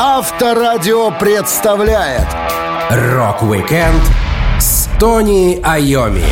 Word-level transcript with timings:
Авторадио 0.00 1.10
представляет 1.10 2.28
Rock-Weekend 2.88 4.00
с 4.60 4.88
Тони 5.00 5.60
Айоми. 5.64 6.22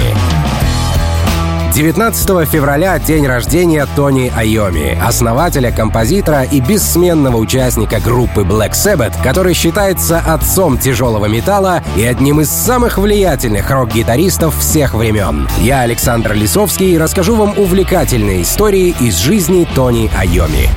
19 1.74 2.48
февраля— 2.48 2.96
день 3.00 3.26
рождения 3.26 3.84
Тони 3.96 4.32
Айоми, 4.36 4.96
основателя, 5.04 5.72
композитора 5.72 6.44
и 6.44 6.60
бессменного 6.60 7.38
участника 7.38 7.98
группы 7.98 8.42
Black 8.42 8.70
Sabbath, 8.70 9.20
который 9.24 9.54
считается 9.54 10.20
отцом 10.20 10.78
тяжелого 10.78 11.26
металла 11.26 11.82
и 11.96 12.04
одним 12.04 12.42
из 12.42 12.50
самых 12.50 12.98
влиятельных 12.98 13.68
рок-гитаристов 13.68 14.56
всех 14.56 14.94
времен. 14.94 15.48
Я, 15.58 15.80
Александр 15.80 16.34
Лисовский, 16.34 16.96
расскажу 16.96 17.34
вам 17.34 17.58
увлекательные 17.58 18.42
истории 18.42 18.94
из 19.00 19.16
жизни 19.16 19.66
Тони 19.74 20.08
Айоми. 20.16 20.70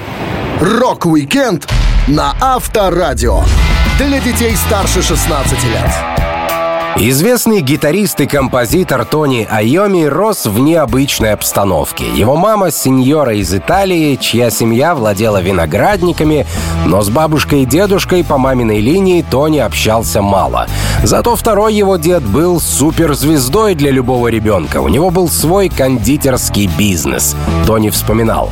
Rock-Weekend 0.59 1.67
на 2.09 2.35
Авторадио. 2.41 3.43
Для 3.99 4.19
детей 4.19 4.55
старше 4.55 5.01
16 5.03 5.63
лет. 5.65 6.18
Известный 6.97 7.61
гитарист 7.61 8.19
и 8.19 8.25
композитор 8.25 9.05
Тони 9.05 9.47
Айоми 9.49 10.03
рос 10.03 10.45
в 10.45 10.59
необычной 10.59 11.33
обстановке. 11.33 12.05
Его 12.13 12.35
мама— 12.35 12.71
сеньора 12.71 13.35
из 13.35 13.53
Италии, 13.53 14.15
чья 14.15 14.49
семья 14.49 14.95
владела 14.95 15.41
виноградниками, 15.41 16.45
но 16.85 17.01
с 17.01 17.09
бабушкой 17.09 17.63
и 17.63 17.65
дедушкой 17.65 18.23
по 18.23 18.37
маминой 18.37 18.79
линии 18.79 19.21
Тони 19.21 19.59
общался 19.59 20.21
мало. 20.21 20.67
Зато 21.03 21.35
второй 21.35 21.73
его 21.73 21.95
дед 21.95 22.23
был 22.23 22.59
суперзвездой 22.59 23.75
для 23.75 23.91
любого 23.91 24.27
ребенка. 24.27 24.81
У 24.81 24.89
него 24.89 25.09
был 25.09 25.29
свой 25.29 25.69
кондитерский 25.69 26.69
бизнес. 26.77 27.35
Тони 27.65 27.89
вспоминал. 27.89 28.49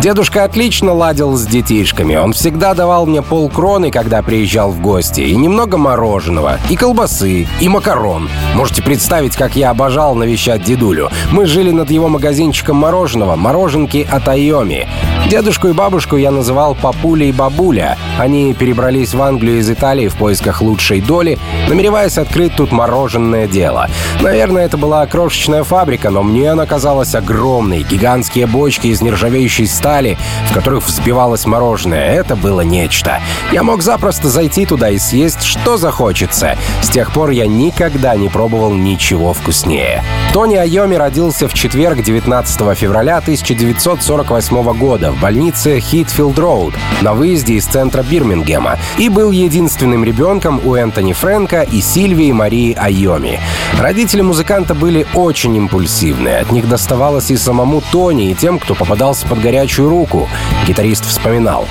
Дедушка 0.00 0.44
отлично 0.44 0.92
ладил 0.92 1.36
с 1.36 1.44
детишками. 1.44 2.14
Он 2.14 2.32
всегда 2.32 2.72
давал 2.72 3.04
мне 3.04 3.20
полкроны, 3.20 3.90
когда 3.90 4.22
приезжал 4.22 4.70
в 4.70 4.80
гости, 4.80 5.22
и 5.22 5.34
немного 5.34 5.76
мороженого, 5.76 6.58
и 6.70 6.76
колбасы, 6.76 7.48
и 7.58 7.68
макарон. 7.78 8.28
Можете 8.56 8.82
представить, 8.82 9.36
как 9.36 9.54
я 9.54 9.70
обожал 9.70 10.16
навещать 10.16 10.64
дедулю. 10.64 11.10
Мы 11.30 11.46
жили 11.46 11.70
над 11.70 11.92
его 11.92 12.08
магазинчиком 12.08 12.76
мороженого, 12.76 13.36
мороженки 13.36 14.04
от 14.10 14.26
Айоми. 14.26 14.88
Дедушку 15.28 15.68
и 15.68 15.72
бабушку 15.74 16.16
я 16.16 16.30
называл 16.30 16.74
Папуля 16.74 17.26
и 17.26 17.32
Бабуля. 17.32 17.98
Они 18.18 18.54
перебрались 18.54 19.12
в 19.12 19.20
Англию 19.20 19.58
из 19.58 19.68
Италии 19.70 20.08
в 20.08 20.16
поисках 20.16 20.62
лучшей 20.62 21.02
доли, 21.02 21.38
намереваясь 21.68 22.16
открыть 22.16 22.56
тут 22.56 22.72
мороженое 22.72 23.46
дело. 23.46 23.90
Наверное, 24.22 24.64
это 24.64 24.78
была 24.78 25.06
крошечная 25.06 25.64
фабрика, 25.64 26.08
но 26.08 26.22
мне 26.22 26.52
она 26.52 26.64
казалась 26.64 27.14
огромной. 27.14 27.82
Гигантские 27.82 28.46
бочки 28.46 28.86
из 28.86 29.02
нержавеющей 29.02 29.66
стали, 29.66 30.16
в 30.50 30.54
которых 30.54 30.86
взбивалось 30.86 31.44
мороженое. 31.44 32.10
Это 32.10 32.34
было 32.34 32.62
нечто. 32.62 33.20
Я 33.52 33.62
мог 33.62 33.82
запросто 33.82 34.30
зайти 34.30 34.64
туда 34.64 34.88
и 34.88 34.96
съесть, 34.96 35.42
что 35.42 35.76
захочется. 35.76 36.56
С 36.80 36.88
тех 36.88 37.12
пор 37.12 37.30
я 37.30 37.46
никогда 37.46 38.16
не 38.16 38.30
пробовал 38.30 38.72
ничего 38.72 39.34
вкуснее. 39.34 40.02
Тони 40.32 40.56
Айоми 40.56 40.94
родился 40.94 41.48
в 41.48 41.54
четверг, 41.54 42.02
19 42.02 42.78
февраля 42.78 43.18
1948 43.18 44.72
года 44.72 45.17
в 45.18 45.20
больнице 45.20 45.80
Хитфилд 45.80 46.38
Роуд 46.38 46.74
на 47.02 47.12
выезде 47.12 47.54
из 47.54 47.66
центра 47.66 48.02
Бирмингема 48.02 48.78
и 48.98 49.08
был 49.08 49.32
единственным 49.32 50.04
ребенком 50.04 50.60
у 50.64 50.76
Энтони 50.76 51.12
Фрэнка 51.12 51.62
и 51.62 51.80
Сильвии 51.80 52.30
Марии 52.30 52.72
Айоми. 52.74 53.40
Родители 53.80 54.20
музыканта 54.20 54.74
были 54.74 55.06
очень 55.14 55.56
импульсивны. 55.56 56.28
От 56.28 56.52
них 56.52 56.68
доставалось 56.68 57.30
и 57.30 57.36
самому 57.36 57.82
Тони, 57.90 58.30
и 58.30 58.34
тем, 58.34 58.60
кто 58.60 58.74
попадался 58.74 59.26
под 59.26 59.40
горячую 59.40 59.88
руку. 59.88 60.28
Гитарист 60.66 61.04
вспоминал. 61.04 61.66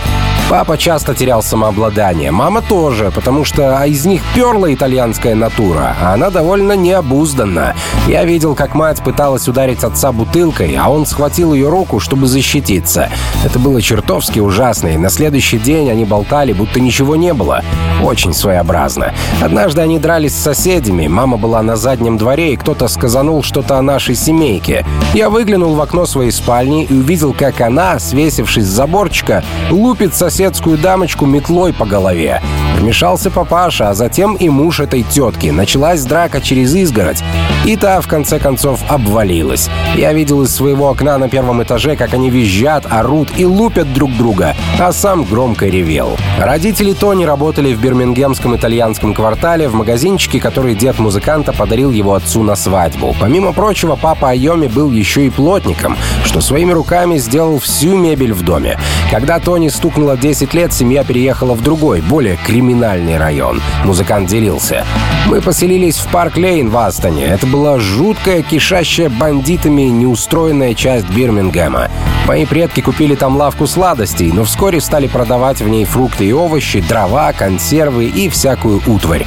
Папа 0.50 0.78
часто 0.78 1.14
терял 1.14 1.44
самообладание, 1.44 2.32
мама 2.32 2.62
тоже, 2.62 3.12
потому 3.12 3.44
что 3.44 3.84
из 3.84 4.06
них 4.06 4.22
перла 4.34 4.74
итальянская 4.74 5.36
натура, 5.36 5.94
а 6.02 6.14
она 6.14 6.30
довольно 6.30 6.72
необузданна. 6.72 7.76
Я 8.08 8.24
видел, 8.24 8.56
как 8.56 8.74
мать 8.74 9.04
пыталась 9.04 9.50
ударить 9.50 9.84
отца 9.84 10.14
бутылкой, 10.14 10.78
а 10.80 10.90
он 10.90 11.06
схватил 11.06 11.54
ее 11.54 11.68
руку, 11.68 12.00
чтобы 12.00 12.28
защититься. 12.28 13.10
Это 13.46 13.60
было 13.60 13.82
чертовски 13.82 14.40
ужасно, 14.40 14.88
и 14.88 14.98
на 14.98 15.10
следующий 15.10 15.58
день 15.58 15.90
они 15.90 16.06
болтали, 16.06 16.54
будто 16.54 16.80
ничего 16.80 17.16
не 17.16 17.34
было. 17.34 17.64
Очень 18.04 18.34
своеобразно. 18.34 19.14
Однажды 19.42 19.82
они 19.82 20.00
дрались 20.00 20.34
с 20.36 20.44
соседями, 20.44 21.08
мама 21.08 21.38
была 21.38 21.62
на 21.62 21.76
заднем 21.76 22.18
дворе, 22.18 22.54
и 22.54 22.58
кто-то 22.58 22.88
сказанул 22.88 23.44
что-то 23.44 23.78
о 23.78 23.82
нашей 23.82 24.16
семейке. 24.16 24.86
Я 25.14 25.30
выглянул 25.30 25.76
в 25.76 25.82
окно 25.82 26.06
своей 26.06 26.32
спальни 26.32 26.84
и 26.86 26.94
увидел, 26.94 27.34
как 27.34 27.62
она, 27.62 28.00
свесившись 28.00 28.66
с 28.66 28.70
заборчика, 28.70 29.44
лупит 29.70 30.16
соседскую 30.16 30.78
дамочку 30.78 31.26
метлой 31.26 31.74
по 31.74 31.86
голове. 31.86 32.42
Вмешался 32.78 33.32
папаша, 33.32 33.90
а 33.90 33.94
затем 33.96 34.36
и 34.36 34.50
муж 34.50 34.80
этой 34.80 35.02
тетки. 35.02 35.48
Началась 35.48 36.04
драка 36.04 36.40
через 36.42 36.76
изгородь. 36.76 37.24
И 37.66 37.76
та, 37.76 38.00
в 38.02 38.08
конце 38.08 38.40
концов, 38.40 38.80
обвалилась. 38.88 39.68
Я 39.96 40.14
видел 40.14 40.44
из 40.44 40.56
своего 40.56 40.90
окна 40.90 41.18
на 41.18 41.28
первом 41.28 41.62
этаже, 41.64 41.96
как 41.96 42.14
они 42.14 42.30
визжат, 42.30 42.86
орут 42.90 43.30
и 43.36 43.46
лупят 43.46 43.92
друг 43.94 44.16
друга, 44.16 44.56
а 44.80 44.92
сам 44.92 45.24
громко 45.24 45.66
ревел. 45.66 46.18
Родители 46.40 46.94
Тони 46.94 47.26
работали 47.26 47.74
в 47.74 47.82
бирмингемском 47.82 48.56
итальянском 48.56 49.14
квартале 49.14 49.68
в 49.68 49.74
магазинчике, 49.74 50.40
который 50.40 50.76
дед 50.76 51.00
музыканта 51.00 51.54
подарил 51.54 51.92
его 51.92 52.14
отцу 52.14 52.44
на 52.44 52.56
свадьбу. 52.56 53.16
Помимо 53.20 53.54
прочего, 53.54 53.98
папа 54.00 54.30
Айоми 54.30 54.68
был 54.68 54.92
еще 54.92 55.26
и 55.26 55.30
плотником, 55.32 55.98
что 56.24 56.42
своими 56.42 56.72
руками 56.72 57.18
сделал 57.18 57.60
всю 57.60 57.98
мебель 57.98 58.34
в 58.34 58.44
доме. 58.44 58.80
Когда 59.10 59.40
Тони 59.40 59.70
стукнуло 59.70 60.16
10 60.16 60.54
лет, 60.54 60.72
семья 60.72 61.04
переехала 61.04 61.54
в 61.56 61.64
другой, 61.64 62.02
более 62.02 62.38
криминальный 62.38 62.67
район. 62.74 63.62
Музыкант 63.84 64.30
делился. 64.30 64.86
Мы 65.28 65.42
поселились 65.42 65.98
в 65.98 66.08
Парк 66.08 66.38
Лейн 66.38 66.70
в 66.70 66.78
Астоне. 66.78 67.26
Это 67.26 67.48
была 67.48 67.80
жуткая, 67.80 68.42
кишащая 68.42 69.10
бандитами 69.10 69.84
неустроенная 69.84 70.74
часть 70.74 71.10
Бирмингема. 71.10 71.90
Мои 72.28 72.46
предки 72.46 72.82
купили 72.82 73.16
там 73.16 73.38
лавку 73.38 73.68
сладостей, 73.68 74.32
но 74.34 74.44
вскоре 74.44 74.82
стали 74.82 75.08
продавать 75.08 75.62
в 75.62 75.68
ней 75.70 75.86
фрукты 75.86 76.26
и 76.26 76.34
овощи, 76.34 76.82
дрова, 76.82 77.32
консервы 77.32 78.06
и 78.06 78.28
всякую 78.30 78.82
утварь. 78.86 79.26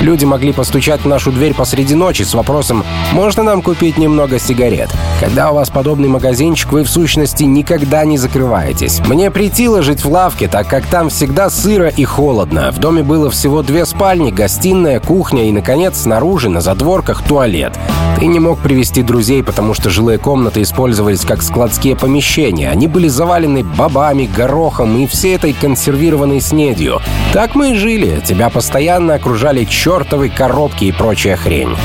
Люди 0.00 0.24
могли 0.24 0.52
постучать 0.52 1.02
в 1.02 1.06
нашу 1.06 1.30
дверь 1.30 1.54
посреди 1.54 1.94
ночи 1.94 2.22
с 2.22 2.34
вопросом 2.34 2.84
«Можно 3.12 3.42
нам 3.42 3.62
купить 3.62 3.98
немного 3.98 4.38
сигарет?». 4.38 4.90
Когда 5.20 5.52
у 5.52 5.54
вас 5.54 5.70
подобный 5.70 6.08
магазинчик, 6.08 6.72
вы 6.72 6.82
в 6.82 6.90
сущности 6.90 7.44
никогда 7.44 8.04
не 8.04 8.18
закрываетесь. 8.18 9.00
Мне 9.06 9.30
притило 9.30 9.80
жить 9.80 10.04
в 10.04 10.10
лавке, 10.10 10.48
так 10.48 10.66
как 10.66 10.86
там 10.86 11.08
всегда 11.08 11.48
сыро 11.50 11.88
и 11.88 12.04
холодно. 12.04 12.72
В 12.72 12.78
доме 12.82 13.04
было 13.04 13.30
всего 13.30 13.62
две 13.62 13.86
спальни, 13.86 14.32
гостиная, 14.32 14.98
кухня 14.98 15.48
и, 15.48 15.52
наконец, 15.52 15.98
снаружи, 15.98 16.50
на 16.50 16.60
задворках, 16.60 17.22
туалет. 17.22 17.78
Ты 18.18 18.26
не 18.26 18.40
мог 18.40 18.58
привести 18.58 19.04
друзей, 19.04 19.44
потому 19.44 19.72
что 19.72 19.88
жилые 19.88 20.18
комнаты 20.18 20.62
использовались 20.62 21.24
как 21.24 21.42
складские 21.42 21.94
помещения. 21.94 22.68
Они 22.68 22.88
были 22.88 23.06
завалены 23.06 23.62
бобами, 23.62 24.26
горохом 24.26 24.98
и 24.98 25.06
всей 25.06 25.36
этой 25.36 25.52
консервированной 25.52 26.40
снедью. 26.40 27.00
Так 27.32 27.54
мы 27.54 27.70
и 27.70 27.74
жили. 27.76 28.20
Тебя 28.24 28.50
постоянно 28.50 29.14
окружали 29.14 29.64
чертовы 29.64 30.28
коробки 30.28 30.86
и 30.86 30.92
прочая 30.92 31.36
хрень. 31.36 31.76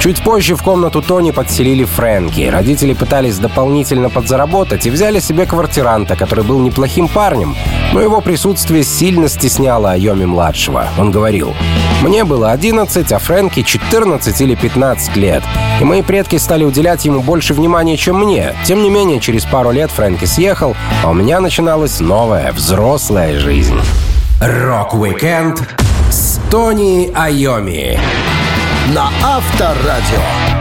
Чуть 0.00 0.22
позже 0.22 0.54
в 0.54 0.62
комнату 0.62 1.02
Тони 1.02 1.32
подселили 1.32 1.84
Фрэнки. 1.84 2.42
Родители 2.42 2.92
пытались 2.92 3.38
дополнительно 3.38 4.10
подзаработать 4.10 4.86
и 4.86 4.90
взяли 4.90 5.18
себе 5.18 5.44
квартиранта, 5.44 6.14
который 6.14 6.44
был 6.44 6.60
неплохим 6.60 7.08
парнем, 7.08 7.56
но 7.92 8.00
его 8.00 8.20
присутствие 8.20 8.84
сильно 8.84 9.28
стесняло 9.28 9.92
Айоми-младшего. 9.92 10.86
Он 10.98 11.10
говорил, 11.10 11.52
«Мне 12.00 12.22
было 12.22 12.52
11, 12.52 13.10
а 13.10 13.18
Фрэнки 13.18 13.62
14 13.62 14.40
или 14.40 14.54
15 14.54 15.16
лет, 15.16 15.42
и 15.80 15.84
мои 15.84 16.02
предки 16.02 16.36
стали 16.36 16.62
уделять 16.62 17.04
ему 17.04 17.20
больше 17.20 17.52
внимания, 17.52 17.96
чем 17.96 18.20
мне. 18.20 18.54
Тем 18.64 18.84
не 18.84 18.90
менее, 18.90 19.18
через 19.18 19.46
пару 19.46 19.72
лет 19.72 19.90
Фрэнки 19.90 20.26
съехал, 20.26 20.76
а 21.02 21.10
у 21.10 21.12
меня 21.12 21.40
начиналась 21.40 21.98
новая, 21.98 22.52
взрослая 22.52 23.36
жизнь». 23.40 23.78
Rock-Weekend 24.40 25.60
с 26.08 26.38
Тони 26.50 27.10
Айоми 27.16 27.98
на 28.94 29.10
Авторадио. 29.22 30.57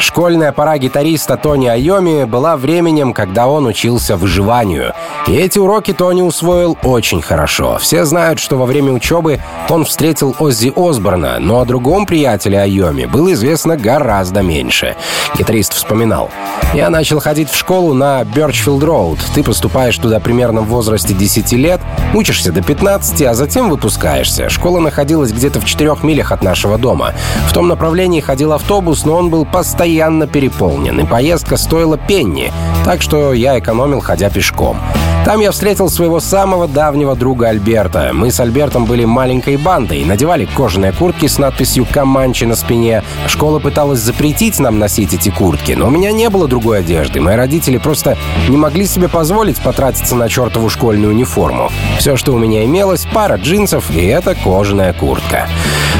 Школьная 0.00 0.52
пора 0.52 0.78
гитариста 0.78 1.36
Тони 1.36 1.66
Айоми 1.66 2.24
была 2.24 2.56
временем, 2.56 3.12
когда 3.12 3.48
он 3.48 3.66
учился 3.66 4.16
выживанию. 4.16 4.92
И 5.26 5.32
эти 5.32 5.58
уроки 5.58 5.92
Тони 5.92 6.22
усвоил 6.22 6.78
очень 6.84 7.20
хорошо. 7.20 7.78
Все 7.80 8.04
знают, 8.04 8.38
что 8.38 8.56
во 8.56 8.64
время 8.64 8.92
учебы 8.92 9.40
он 9.68 9.84
встретил 9.84 10.36
Оззи 10.38 10.72
Осборна, 10.76 11.38
но 11.40 11.60
о 11.60 11.64
другом 11.64 12.06
приятеле 12.06 12.60
Айоми 12.60 13.06
было 13.06 13.32
известно 13.32 13.76
гораздо 13.76 14.42
меньше. 14.42 14.94
Гитарист 15.36 15.74
вспоминал. 15.74 16.30
«Я 16.74 16.90
начал 16.90 17.18
ходить 17.18 17.50
в 17.50 17.56
школу 17.56 17.92
на 17.92 18.22
Бёрчфилд 18.24 18.82
Роуд. 18.84 19.18
Ты 19.34 19.42
поступаешь 19.42 19.98
туда 19.98 20.20
примерно 20.20 20.60
в 20.60 20.68
возрасте 20.68 21.12
10 21.12 21.52
лет, 21.52 21.80
учишься 22.14 22.52
до 22.52 22.62
15, 22.62 23.22
а 23.22 23.34
затем 23.34 23.68
выпускаешься. 23.68 24.48
Школа 24.48 24.78
находилась 24.78 25.32
где-то 25.32 25.60
в 25.60 25.64
4 25.64 25.96
милях 26.02 26.30
от 26.30 26.42
нашего 26.44 26.78
дома. 26.78 27.14
В 27.48 27.52
том 27.52 27.66
направлении 27.66 28.20
ходил 28.20 28.52
автобус, 28.52 29.04
но 29.04 29.16
он 29.16 29.28
был 29.28 29.44
постоянно 29.44 29.87
постоянно 29.88 30.26
переполнен, 30.26 31.00
и 31.00 31.04
поездка 31.06 31.56
стоила 31.56 31.96
пенни, 31.96 32.52
так 32.84 33.00
что 33.00 33.32
я 33.32 33.58
экономил, 33.58 34.00
ходя 34.00 34.28
пешком. 34.28 34.76
Там 35.24 35.40
я 35.40 35.50
встретил 35.50 35.88
своего 35.88 36.20
самого 36.20 36.68
давнего 36.68 37.16
друга 37.16 37.48
Альберта. 37.48 38.10
Мы 38.12 38.30
с 38.30 38.38
Альбертом 38.38 38.84
были 38.84 39.06
маленькой 39.06 39.56
бандой, 39.56 40.04
надевали 40.04 40.44
кожаные 40.44 40.92
куртки 40.92 41.26
с 41.26 41.38
надписью 41.38 41.86
«Команчи» 41.90 42.44
на 42.44 42.54
спине. 42.54 43.02
Школа 43.26 43.60
пыталась 43.60 44.00
запретить 44.00 44.58
нам 44.58 44.78
носить 44.78 45.14
эти 45.14 45.30
куртки, 45.30 45.72
но 45.72 45.86
у 45.86 45.90
меня 45.90 46.12
не 46.12 46.28
было 46.28 46.46
другой 46.46 46.80
одежды. 46.80 47.20
Мои 47.20 47.36
родители 47.36 47.78
просто 47.78 48.18
не 48.48 48.58
могли 48.58 48.86
себе 48.86 49.08
позволить 49.08 49.58
потратиться 49.58 50.14
на 50.16 50.28
чертову 50.28 50.68
школьную 50.68 51.12
униформу. 51.12 51.70
Все, 51.98 52.16
что 52.16 52.32
у 52.34 52.38
меня 52.38 52.64
имелось, 52.64 53.06
пара 53.12 53.36
джинсов 53.36 53.90
и 53.90 54.04
эта 54.04 54.34
кожаная 54.34 54.92
куртка. 54.92 55.48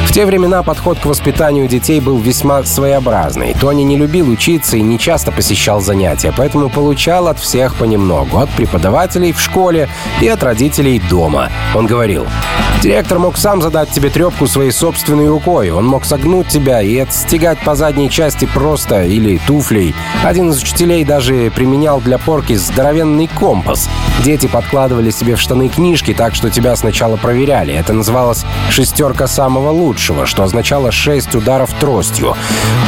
В 0.09 0.11
те 0.11 0.25
времена 0.25 0.63
подход 0.63 0.99
к 0.99 1.05
воспитанию 1.05 1.69
детей 1.69 2.01
был 2.01 2.17
весьма 2.17 2.65
своеобразный. 2.65 3.53
Тони 3.53 3.83
не 3.83 3.99
любил 3.99 4.31
учиться 4.31 4.79
и 4.79 4.81
не 4.81 4.99
часто 4.99 5.33
посещал 5.33 5.83
занятия, 5.83 6.33
поэтому 6.35 6.71
получал 6.71 7.29
от 7.29 7.39
всех 7.39 7.75
понемногу. 7.75 8.39
От 8.39 8.49
преподавателей 8.49 9.33
в 9.33 9.41
школе 9.41 9.87
и 10.23 10.27
от 10.27 10.43
родителей 10.43 10.99
дома. 10.99 11.51
Он 11.75 11.87
говорил, 11.87 12.27
«Директор 12.83 13.19
мог 13.19 13.37
сам 13.37 13.61
задать 13.61 13.91
тебе 13.91 14.09
трепку 14.09 14.47
своей 14.47 14.71
собственной 14.71 15.29
рукой. 15.29 15.71
Он 15.71 15.87
мог 15.87 16.07
согнуть 16.07 16.49
тебя 16.49 16.81
и 16.81 16.97
отстегать 16.99 17.59
по 17.59 17.75
задней 17.75 18.09
части 18.09 18.47
просто 18.47 19.05
или 19.05 19.39
туфлей. 19.47 19.95
Один 20.25 20.51
из 20.51 20.63
учителей 20.63 21.05
даже 21.05 21.53
применял 21.55 22.01
для 22.01 22.17
порки 22.17 22.55
здоровенный 22.55 23.27
компас. 23.27 23.91
Дети 24.25 24.47
подкладывали 24.47 25.11
себе 25.11 25.37
в 25.37 25.41
штаны 25.41 25.69
книжки 25.69 26.15
так, 26.15 26.35
что 26.35 26.49
тебя 26.49 26.75
сначала 26.77 27.17
проверяли. 27.17 27.75
Это 27.75 27.93
называлось 27.93 28.45
«шестерка 28.71 29.27
самого 29.27 29.71
лучшего», 29.71 29.98
что 29.99 30.43
означало 30.43 30.91
«шесть 30.91 31.35
ударов 31.35 31.73
тростью». 31.75 32.35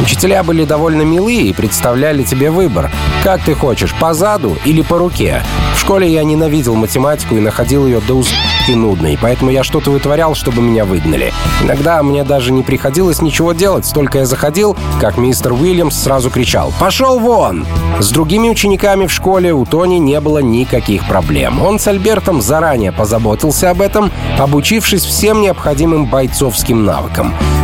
Учителя 0.01 0.43
были 0.43 0.65
довольно 0.65 1.01
милые 1.01 1.41
и 1.43 1.53
представляли 1.53 2.23
тебе 2.23 2.49
выбор. 2.49 2.89
Как 3.23 3.41
ты 3.43 3.53
хочешь, 3.53 3.93
по 3.93 4.13
заду 4.13 4.57
или 4.65 4.81
по 4.81 4.97
руке? 4.97 5.43
В 5.75 5.79
школе 5.79 6.11
я 6.11 6.23
ненавидел 6.23 6.75
математику 6.75 7.35
и 7.35 7.39
находил 7.39 7.87
ее 7.87 8.01
до 8.01 8.15
узкой 8.15 8.75
нудной, 8.75 9.17
поэтому 9.19 9.51
я 9.51 9.63
что-то 9.63 9.91
вытворял, 9.91 10.35
чтобы 10.35 10.61
меня 10.61 10.85
выгнали. 10.85 11.33
Иногда 11.63 12.01
мне 12.03 12.23
даже 12.23 12.51
не 12.51 12.63
приходилось 12.63 13.21
ничего 13.21 13.53
делать, 13.53 13.85
столько 13.85 14.19
я 14.19 14.25
заходил, 14.25 14.77
как 14.99 15.17
мистер 15.17 15.53
Уильямс 15.53 15.95
сразу 15.95 16.29
кричал 16.29 16.71
«Пошел 16.79 17.19
вон!». 17.19 17.65
С 17.99 18.09
другими 18.09 18.49
учениками 18.49 19.07
в 19.07 19.11
школе 19.11 19.53
у 19.53 19.65
Тони 19.65 19.95
не 19.95 20.19
было 20.19 20.39
никаких 20.39 21.07
проблем. 21.07 21.61
Он 21.61 21.79
с 21.79 21.87
Альбертом 21.87 22.41
заранее 22.41 22.91
позаботился 22.91 23.69
об 23.69 23.81
этом, 23.81 24.11
обучившись 24.37 25.03
всем 25.03 25.41
необходимым 25.41 26.05
бойцовским 26.05 26.85
навыкам. 26.85 27.00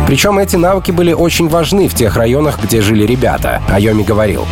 Причем 0.06 0.38
эти 0.38 0.56
навыки 0.56 0.90
были 0.90 1.12
очень 1.12 1.48
важны 1.48 1.88
в 1.88 1.94
тех 1.94 2.16
районах, 2.16 2.58
где 2.62 2.80
жили 2.80 3.04
ребята. 3.04 3.62
Айоми 3.68 4.02
говорил, 4.02 4.46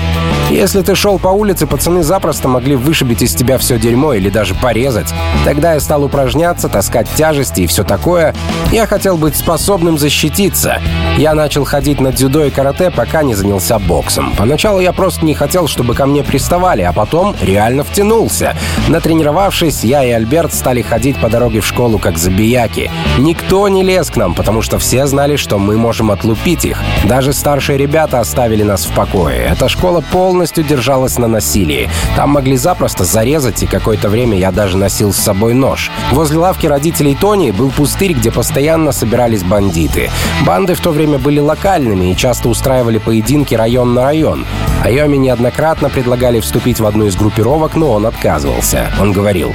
если 0.51 0.83
ты 0.83 0.95
шел 0.95 1.19
по 1.19 1.29
улице, 1.29 1.67
пацаны 1.67 2.05
запросто 2.05 2.47
могли 2.47 2.77
вышибить 2.77 3.21
из 3.21 3.35
тебя 3.35 3.59
все 3.59 3.79
дерьмо 3.79 4.15
или 4.15 4.31
даже 4.31 4.55
порезать. 4.55 5.13
Тогда 5.45 5.75
я 5.75 5.81
стал 5.81 6.05
упражняться, 6.05 6.69
таскать 6.69 7.09
тяжести 7.17 7.63
и 7.63 7.67
все 7.67 7.83
такое. 7.83 8.33
Я 8.71 8.87
хотел 8.87 9.17
быть 9.17 9.35
способным 9.35 9.99
защититься. 9.99 10.81
Я 11.19 11.35
начал 11.35 11.65
ходить 11.65 12.01
на 12.01 12.13
дзюдо 12.13 12.45
и 12.45 12.51
карате, 12.51 12.93
пока 12.93 13.25
не 13.25 13.35
занялся 13.35 13.79
боксом. 13.81 14.35
Поначалу 14.37 14.81
я 14.81 14.93
просто 14.93 15.25
не 15.25 15.35
хотел, 15.35 15.67
чтобы 15.67 15.95
ко 15.95 16.07
мне 16.07 16.23
приставали, 16.23 16.83
а 16.83 16.93
потом 16.93 17.35
реально 17.43 17.83
втянулся. 17.83 18.57
Натренировавшись, 18.87 19.83
я 19.83 20.05
и 20.05 20.11
Альберт 20.11 20.55
стали 20.55 20.81
ходить 20.81 21.21
по 21.21 21.29
дороге 21.29 21.61
в 21.61 21.67
школу 21.67 21.99
как 21.99 22.19
забияки. 22.19 22.91
Никто 23.19 23.67
не 23.69 23.83
лез 23.83 24.11
к 24.11 24.17
нам, 24.17 24.35
потому 24.35 24.63
что 24.63 24.76
все 24.79 25.07
знали, 25.07 25.37
что 25.37 25.59
мы 25.59 25.77
можем 25.77 26.11
отлупить 26.11 26.65
их. 26.65 26.83
Даже 27.05 27.33
старшие 27.33 27.79
ребята 27.79 28.21
оставили 28.21 28.63
нас 28.63 28.85
в 28.87 28.93
покое. 28.93 29.49
Эта 29.53 29.69
школа 29.69 30.01
полностью 30.01 30.65
держалась 30.65 31.19
на 31.19 31.27
насилии. 31.27 31.89
Там 32.17 32.31
могли 32.31 32.57
запросто 32.57 33.05
зарезать, 33.05 33.63
и 33.63 33.67
какое-то 33.67 34.09
время 34.09 34.39
я 34.39 34.53
даже 34.53 34.77
носил 34.77 35.13
с 35.13 35.17
собой 35.17 35.55
нож. 35.55 35.91
Возле 36.13 36.39
лавки 36.39 36.67
родителей 36.67 37.15
Тони 37.15 37.51
был 37.51 37.71
пустырь, 37.71 38.13
где 38.13 38.31
постоянно 38.31 38.93
собирались 38.93 39.43
бандиты. 39.43 40.11
Банды 40.45 40.75
в 40.75 40.81
то 40.81 40.91
время 40.91 41.19
были 41.19 41.41
локальными 41.41 42.13
и 42.13 42.17
часто 42.17 42.49
устраивали 42.49 42.99
поединки 42.99 43.55
район 43.55 43.95
на 43.95 44.05
район. 44.05 44.47
Айоми 44.85 45.17
неоднократно 45.17 45.89
предлагали 45.89 46.41
вступить 46.41 46.81
в 46.81 46.87
одну 46.87 47.07
из 47.07 47.17
группировок, 47.17 47.75
но 47.75 47.93
он 47.93 48.07
отказывался. 48.07 48.93
Он 49.01 49.13
говорил, 49.13 49.55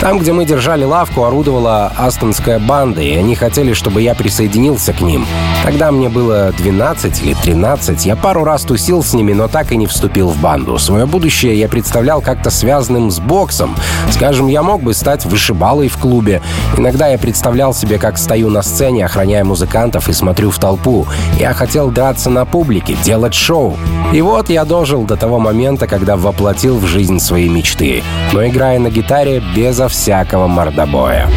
там, 0.00 0.18
где 0.18 0.32
мы 0.32 0.46
держали 0.46 0.84
лавку, 0.84 1.24
орудовала 1.24 1.92
астонская 1.94 2.58
банда, 2.58 3.02
и 3.02 3.16
они 3.16 3.34
хотели, 3.34 3.74
чтобы 3.74 4.00
я 4.00 4.14
присоединился 4.14 4.49
к 4.50 5.00
ним. 5.00 5.26
Тогда 5.64 5.92
мне 5.92 6.08
было 6.08 6.52
12 6.56 7.22
или 7.22 7.34
13. 7.34 8.06
Я 8.06 8.16
пару 8.16 8.44
раз 8.44 8.62
тусил 8.62 9.02
с 9.02 9.12
ними, 9.14 9.32
но 9.32 9.48
так 9.48 9.72
и 9.72 9.76
не 9.76 9.86
вступил 9.86 10.28
в 10.28 10.38
банду. 10.38 10.78
Свое 10.78 11.06
будущее 11.06 11.58
я 11.58 11.68
представлял 11.68 12.20
как-то 12.20 12.50
связанным 12.50 13.10
с 13.10 13.20
боксом. 13.20 13.76
Скажем, 14.10 14.48
я 14.48 14.62
мог 14.62 14.82
бы 14.82 14.94
стать 14.94 15.24
вышибалой 15.24 15.88
в 15.88 15.98
клубе. 15.98 16.42
Иногда 16.76 17.08
я 17.08 17.18
представлял 17.18 17.72
себе, 17.74 17.98
как 17.98 18.18
стою 18.18 18.50
на 18.50 18.62
сцене, 18.62 19.04
охраняя 19.04 19.44
музыкантов 19.44 20.08
и 20.08 20.12
смотрю 20.12 20.50
в 20.50 20.58
толпу. 20.58 21.06
Я 21.38 21.52
хотел 21.52 21.90
драться 21.90 22.30
на 22.30 22.44
публике, 22.44 22.96
делать 23.04 23.34
шоу. 23.34 23.76
И 24.12 24.20
вот 24.20 24.50
я 24.50 24.64
дожил 24.64 25.04
до 25.04 25.16
того 25.16 25.38
момента, 25.38 25.86
когда 25.86 26.16
воплотил 26.16 26.78
в 26.78 26.86
жизнь 26.86 27.20
свои 27.20 27.48
мечты. 27.48 28.02
Но 28.32 28.46
играя 28.46 28.78
на 28.78 28.90
гитаре 28.90 29.42
безо 29.54 29.88
всякого 29.88 30.46
мордобоя. 30.46 31.28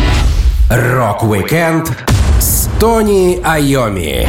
Рок-викенд 0.69 1.91
Тони 2.83 3.39
Айоми. 3.41 4.27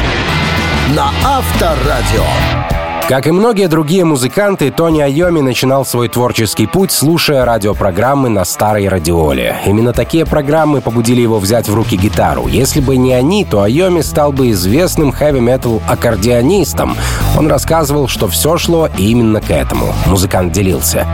На 0.95 1.11
Авторадио. 1.25 2.64
Как 3.07 3.27
и 3.27 3.31
многие 3.31 3.67
другие 3.67 4.03
музыканты, 4.03 4.71
Тони 4.71 4.99
Айоми 4.99 5.39
начинал 5.39 5.85
свой 5.85 6.09
творческий 6.09 6.65
путь, 6.65 6.91
слушая 6.91 7.45
радиопрограммы 7.45 8.29
на 8.29 8.43
старой 8.45 8.87
радиоле. 8.87 9.57
Именно 9.63 9.93
такие 9.93 10.25
программы 10.25 10.81
побудили 10.81 11.21
его 11.21 11.37
взять 11.37 11.69
в 11.69 11.75
руки 11.75 11.97
гитару. 11.97 12.47
Если 12.47 12.79
бы 12.79 12.97
не 12.97 13.13
они, 13.13 13.45
то 13.45 13.61
Айоми 13.61 14.01
стал 14.01 14.31
бы 14.31 14.49
известным 14.49 15.11
хэви-метал 15.11 15.83
аккордеонистом. 15.87 16.97
Он 17.37 17.47
рассказывал, 17.47 18.07
что 18.07 18.27
все 18.27 18.57
шло 18.57 18.89
именно 18.97 19.39
к 19.39 19.51
этому. 19.51 19.93
Музыкант 20.07 20.51
делился. 20.51 21.05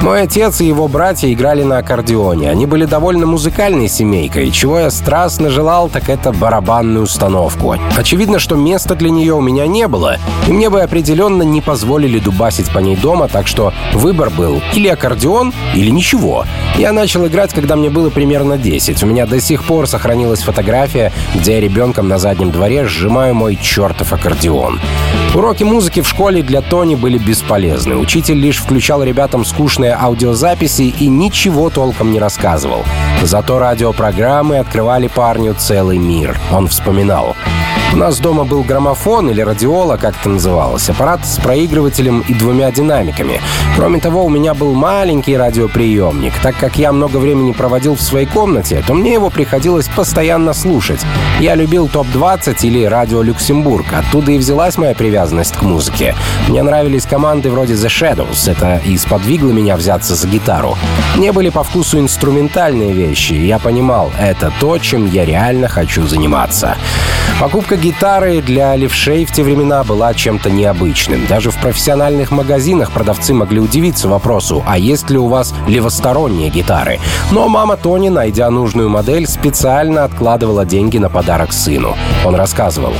Мой 0.00 0.22
отец 0.22 0.60
и 0.60 0.66
его 0.66 0.88
братья 0.88 1.32
играли 1.32 1.62
на 1.62 1.78
аккордеоне. 1.78 2.50
Они 2.50 2.64
были 2.64 2.84
довольно 2.84 3.26
музыкальной 3.26 3.88
семейкой. 3.88 4.50
Чего 4.50 4.78
я 4.78 4.90
страстно 4.90 5.50
желал, 5.50 5.90
так 5.90 6.08
это 6.08 6.32
барабанную 6.32 7.04
установку. 7.04 7.76
Очевидно, 7.96 8.38
что 8.38 8.54
места 8.54 8.94
для 8.94 9.10
нее 9.10 9.34
у 9.34 9.40
меня 9.40 9.66
не 9.66 9.88
было, 9.88 10.16
и 10.46 10.52
мне 10.52 10.70
бы 10.70 10.80
определенно 10.80 11.33
не 11.42 11.60
позволили 11.60 12.18
дубасить 12.18 12.72
по 12.72 12.78
ней 12.78 12.96
дома, 12.96 13.28
так 13.28 13.46
что 13.46 13.72
выбор 13.92 14.30
был 14.30 14.62
или 14.74 14.88
аккордеон, 14.88 15.52
или 15.74 15.90
ничего. 15.90 16.44
Я 16.76 16.92
начал 16.92 17.26
играть, 17.26 17.52
когда 17.52 17.76
мне 17.76 17.90
было 17.90 18.10
примерно 18.10 18.56
10. 18.56 19.02
У 19.02 19.06
меня 19.06 19.26
до 19.26 19.40
сих 19.40 19.64
пор 19.64 19.86
сохранилась 19.86 20.42
фотография, 20.42 21.12
где 21.34 21.54
я 21.54 21.60
ребенком 21.60 22.08
на 22.08 22.18
заднем 22.18 22.50
дворе 22.50 22.86
сжимаю 22.86 23.34
мой 23.34 23.56
чертов 23.56 24.12
аккордеон. 24.12 24.80
Уроки 25.34 25.64
музыки 25.64 26.00
в 26.00 26.08
школе 26.08 26.42
для 26.42 26.60
Тони 26.60 26.94
были 26.94 27.18
бесполезны. 27.18 27.96
Учитель 27.96 28.36
лишь 28.36 28.58
включал 28.58 29.02
ребятам 29.02 29.44
скучные 29.44 29.96
аудиозаписи 30.00 30.94
и 30.98 31.08
ничего 31.08 31.70
толком 31.70 32.12
не 32.12 32.20
рассказывал. 32.20 32.84
Зато 33.22 33.58
радиопрограммы 33.58 34.58
открывали 34.58 35.08
парню 35.08 35.54
целый 35.58 35.98
мир. 35.98 36.38
Он 36.52 36.68
вспоминал. 36.68 37.36
У 37.94 37.96
нас 37.96 38.18
дома 38.18 38.42
был 38.42 38.64
граммофон 38.64 39.30
или 39.30 39.40
радиола, 39.40 39.96
как 39.96 40.16
это 40.18 40.28
называлось, 40.28 40.90
аппарат 40.90 41.24
с 41.24 41.38
проигрывателем 41.38 42.24
и 42.26 42.34
двумя 42.34 42.72
динамиками. 42.72 43.40
Кроме 43.76 44.00
того, 44.00 44.24
у 44.24 44.28
меня 44.28 44.52
был 44.52 44.74
маленький 44.74 45.36
радиоприемник. 45.36 46.32
Так 46.42 46.56
как 46.56 46.76
я 46.76 46.90
много 46.90 47.18
времени 47.18 47.52
проводил 47.52 47.94
в 47.94 48.02
своей 48.02 48.26
комнате, 48.26 48.82
то 48.84 48.94
мне 48.94 49.12
его 49.12 49.30
приходилось 49.30 49.88
постоянно 49.88 50.54
слушать. 50.54 51.06
Я 51.38 51.54
любил 51.54 51.86
ТОП-20 51.86 52.56
или 52.62 52.82
Радио 52.84 53.22
Люксембург. 53.22 53.86
Оттуда 53.92 54.32
и 54.32 54.38
взялась 54.38 54.76
моя 54.76 54.96
привязанность 54.96 55.56
к 55.56 55.62
музыке. 55.62 56.16
Мне 56.48 56.64
нравились 56.64 57.06
команды 57.06 57.48
вроде 57.48 57.74
The 57.74 57.86
Shadows. 57.86 58.50
Это 58.50 58.82
и 58.84 58.98
сподвигло 58.98 59.52
меня 59.52 59.76
взяться 59.76 60.16
за 60.16 60.26
гитару. 60.26 60.76
Мне 61.14 61.30
были 61.30 61.50
по 61.50 61.62
вкусу 61.62 62.00
инструментальные 62.00 62.92
вещи, 62.92 63.34
и 63.34 63.46
я 63.46 63.60
понимал, 63.60 64.10
это 64.18 64.52
то, 64.58 64.78
чем 64.78 65.06
я 65.06 65.24
реально 65.24 65.68
хочу 65.68 66.08
заниматься. 66.08 66.76
Покупка 67.40 67.76
гитары 67.76 68.40
для 68.40 68.76
левшей 68.76 69.24
в 69.24 69.32
те 69.32 69.42
времена 69.42 69.82
была 69.82 70.14
чем-то 70.14 70.50
необычным. 70.50 71.26
Даже 71.26 71.50
в 71.50 71.56
профессиональных 71.60 72.30
магазинах 72.30 72.92
продавцы 72.92 73.34
могли 73.34 73.58
удивиться 73.58 74.08
вопросу, 74.08 74.62
а 74.66 74.78
есть 74.78 75.10
ли 75.10 75.18
у 75.18 75.26
вас 75.26 75.52
левосторонние 75.66 76.48
гитары? 76.48 77.00
Но 77.32 77.48
мама 77.48 77.76
Тони, 77.76 78.08
найдя 78.08 78.48
нужную 78.50 78.88
модель, 78.88 79.26
специально 79.26 80.04
откладывала 80.04 80.64
деньги 80.64 80.98
на 80.98 81.10
подарок 81.10 81.52
сыну. 81.52 81.96
Он 82.24 82.36
рассказывал. 82.36 82.92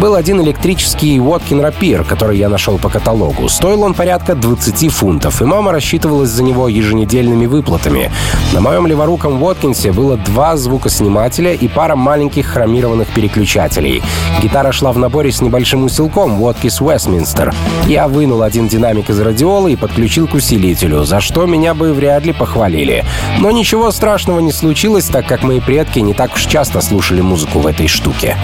Был 0.00 0.14
один 0.14 0.40
электрический 0.40 1.18
Уоткин 1.20 1.60
Рапир, 1.60 2.04
который 2.04 2.38
я 2.38 2.48
нашел 2.48 2.78
по 2.78 2.88
каталогу. 2.88 3.48
Стоил 3.48 3.82
он 3.82 3.94
порядка 3.94 4.34
20 4.34 4.92
фунтов, 4.92 5.40
и 5.40 5.44
мама 5.44 5.72
рассчитывалась 5.72 6.30
за 6.30 6.42
него 6.42 6.68
еженедельными 6.68 7.46
выплатами. 7.46 8.10
На 8.52 8.60
моем 8.60 8.86
леворуком 8.86 9.42
Уоткинсе 9.42 9.92
было 9.92 10.16
два 10.16 10.56
звукоснимателя 10.56 11.52
и 11.52 11.66
пара 11.68 11.96
маленьких 11.96 12.46
хромированных 12.46 13.08
переключателей 13.08 13.67
проигрывателей. 13.68 14.02
Гитара 14.42 14.72
шла 14.72 14.92
в 14.92 14.98
наборе 14.98 15.30
с 15.30 15.40
небольшим 15.40 15.84
усилком 15.84 16.42
Watkins 16.42 16.80
Westminster. 16.80 17.54
Я 17.86 18.08
вынул 18.08 18.42
один 18.42 18.68
динамик 18.68 19.10
из 19.10 19.20
радиола 19.20 19.68
и 19.68 19.76
подключил 19.76 20.26
к 20.26 20.34
усилителю, 20.34 21.04
за 21.04 21.20
что 21.20 21.46
меня 21.46 21.74
бы 21.74 21.92
вряд 21.92 22.24
ли 22.24 22.32
похвалили. 22.32 23.04
Но 23.38 23.50
ничего 23.50 23.90
страшного 23.90 24.40
не 24.40 24.52
случилось, 24.52 25.06
так 25.06 25.26
как 25.26 25.42
мои 25.42 25.60
предки 25.60 25.98
не 26.00 26.14
так 26.14 26.34
уж 26.34 26.46
часто 26.46 26.80
слушали 26.80 27.20
музыку 27.20 27.58
в 27.58 27.66
этой 27.66 27.88
штуке. 27.88 28.36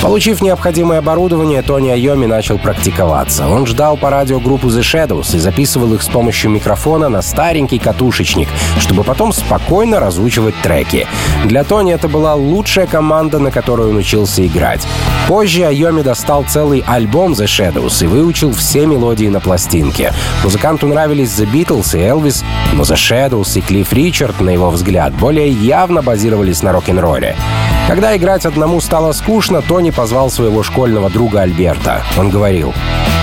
Получив 0.00 0.42
необходимое 0.42 0.98
оборудование, 0.98 1.62
Тони 1.62 1.90
Айоми 1.90 2.26
начал 2.26 2.58
практиковаться. 2.58 3.46
Он 3.46 3.66
ждал 3.66 3.96
по 3.96 4.10
радио 4.10 4.40
группу 4.40 4.68
The 4.68 4.80
Shadows 4.80 5.36
и 5.36 5.38
записывал 5.38 5.94
их 5.94 6.02
с 6.02 6.08
помощью 6.08 6.50
микрофона 6.50 7.08
на 7.08 7.22
старенький 7.22 7.78
катушечник, 7.78 8.48
чтобы 8.80 9.04
потом 9.04 9.32
спокойно 9.32 10.00
разучивать 10.00 10.54
треки. 10.62 11.06
Для 11.44 11.64
Тони 11.64 11.92
это 11.92 12.08
была 12.08 12.34
лучшая 12.34 12.86
команда, 12.86 13.38
на 13.38 13.50
которую 13.50 13.90
он 13.90 13.96
учился 13.96 14.44
играть. 14.46 14.61
Позже 15.28 15.64
Айоми 15.64 16.02
достал 16.02 16.44
целый 16.48 16.84
альбом 16.86 17.32
The 17.32 17.46
Shadows 17.46 18.04
и 18.04 18.06
выучил 18.06 18.52
все 18.52 18.86
мелодии 18.86 19.26
на 19.26 19.40
пластинке. 19.40 20.12
Музыканту 20.44 20.86
нравились 20.86 21.30
The 21.30 21.50
Beatles 21.50 21.98
и 21.98 22.02
Elvis, 22.02 22.44
но 22.72 22.82
The 22.82 22.94
Shadows 22.94 23.58
и 23.58 23.60
Клифф 23.60 23.92
Ричард, 23.92 24.40
на 24.40 24.50
его 24.50 24.70
взгляд, 24.70 25.12
более 25.14 25.48
явно 25.48 26.02
базировались 26.02 26.62
на 26.62 26.72
рок-н-ролле. 26.72 27.36
Когда 27.88 28.16
играть 28.16 28.46
одному 28.46 28.80
стало 28.80 29.12
скучно, 29.12 29.60
Тони 29.60 29.90
позвал 29.90 30.30
своего 30.30 30.62
школьного 30.62 31.10
друга 31.10 31.42
Альберта. 31.42 32.02
Он 32.18 32.30
говорил, 32.30 32.72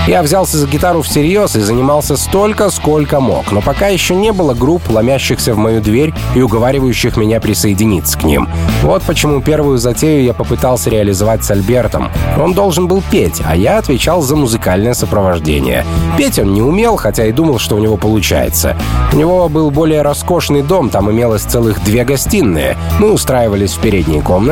я 0.07 0.23
взялся 0.23 0.57
за 0.57 0.67
гитару 0.67 1.01
всерьез 1.01 1.55
и 1.55 1.59
занимался 1.59 2.17
столько, 2.17 2.69
сколько 2.71 3.19
мог, 3.19 3.51
но 3.51 3.61
пока 3.61 3.87
еще 3.87 4.15
не 4.15 4.31
было 4.31 4.53
групп, 4.53 4.89
ломящихся 4.89 5.53
в 5.53 5.57
мою 5.57 5.81
дверь 5.81 6.13
и 6.35 6.41
уговаривающих 6.41 7.15
меня 7.15 7.39
присоединиться 7.39 8.17
к 8.17 8.23
ним. 8.23 8.49
Вот 8.81 9.03
почему 9.03 9.39
первую 9.39 9.77
затею 9.77 10.23
я 10.23 10.33
попытался 10.33 10.89
реализовать 10.89 11.43
с 11.43 11.51
Альбертом. 11.51 12.09
Он 12.39 12.53
должен 12.53 12.87
был 12.87 13.03
петь, 13.11 13.41
а 13.45 13.55
я 13.55 13.77
отвечал 13.77 14.21
за 14.21 14.35
музыкальное 14.35 14.93
сопровождение. 14.93 15.85
Петь 16.17 16.39
он 16.39 16.53
не 16.53 16.61
умел, 16.61 16.95
хотя 16.95 17.25
и 17.25 17.31
думал, 17.31 17.59
что 17.59 17.75
у 17.75 17.79
него 17.79 17.95
получается. 17.95 18.75
У 19.13 19.15
него 19.15 19.47
был 19.47 19.69
более 19.69 20.01
роскошный 20.01 20.63
дом, 20.63 20.89
там 20.89 21.11
имелось 21.11 21.43
целых 21.43 21.83
две 21.83 22.03
гостиные. 22.03 22.77
Мы 22.99 23.11
устраивались 23.11 23.73
в 23.73 23.79
передней 23.79 24.21
комнате, 24.21 24.48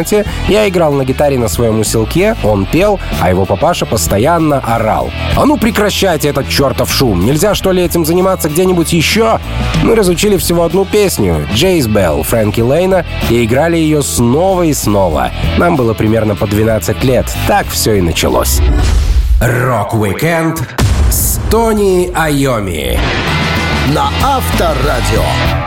я 0.48 0.68
играл 0.68 0.94
на 0.94 1.06
гитаре 1.06 1.38
на 1.39 1.48
своем 1.48 1.80
усилке, 1.80 2.36
он 2.44 2.66
пел, 2.66 3.00
а 3.22 3.30
его 3.30 3.46
папаша 3.46 3.86
постоянно 3.86 4.60
орал. 4.60 5.12
«А 5.36 5.46
ну 5.46 5.58
прекращайте 5.58 6.30
этот 6.30 6.48
чертов 6.50 6.92
шум! 6.92 7.25
Нельзя 7.25 7.56
что 7.56 7.72
ли 7.72 7.84
этим 7.84 8.06
заниматься 8.06 8.50
где-нибудь 8.50 8.94
еще?» 8.94 9.39
Мы 9.84 9.96
разучили 9.96 10.38
всего 10.38 10.63
одну 10.63 10.86
песню 10.86 11.48
«Джейс 11.54 11.88
Белл» 11.88 12.24
Фрэнки 12.24 12.62
Лейна 12.62 13.06
и 13.30 13.44
играли 13.44 13.77
ее 13.77 14.01
снова 14.01 14.63
и 14.63 14.74
снова. 14.74 15.32
Нам 15.58 15.75
было 15.75 15.94
примерно 15.94 16.36
по 16.36 16.48
12 16.48 17.04
лет. 17.04 17.25
Так 17.48 17.68
все 17.68 17.96
и 17.96 18.01
началось. 18.01 18.60
Рок-викенд 19.39 20.62
с 21.10 21.39
Тони 21.50 22.12
Айоми 22.13 23.00
на 23.94 24.10
Авторадио. 24.24 25.66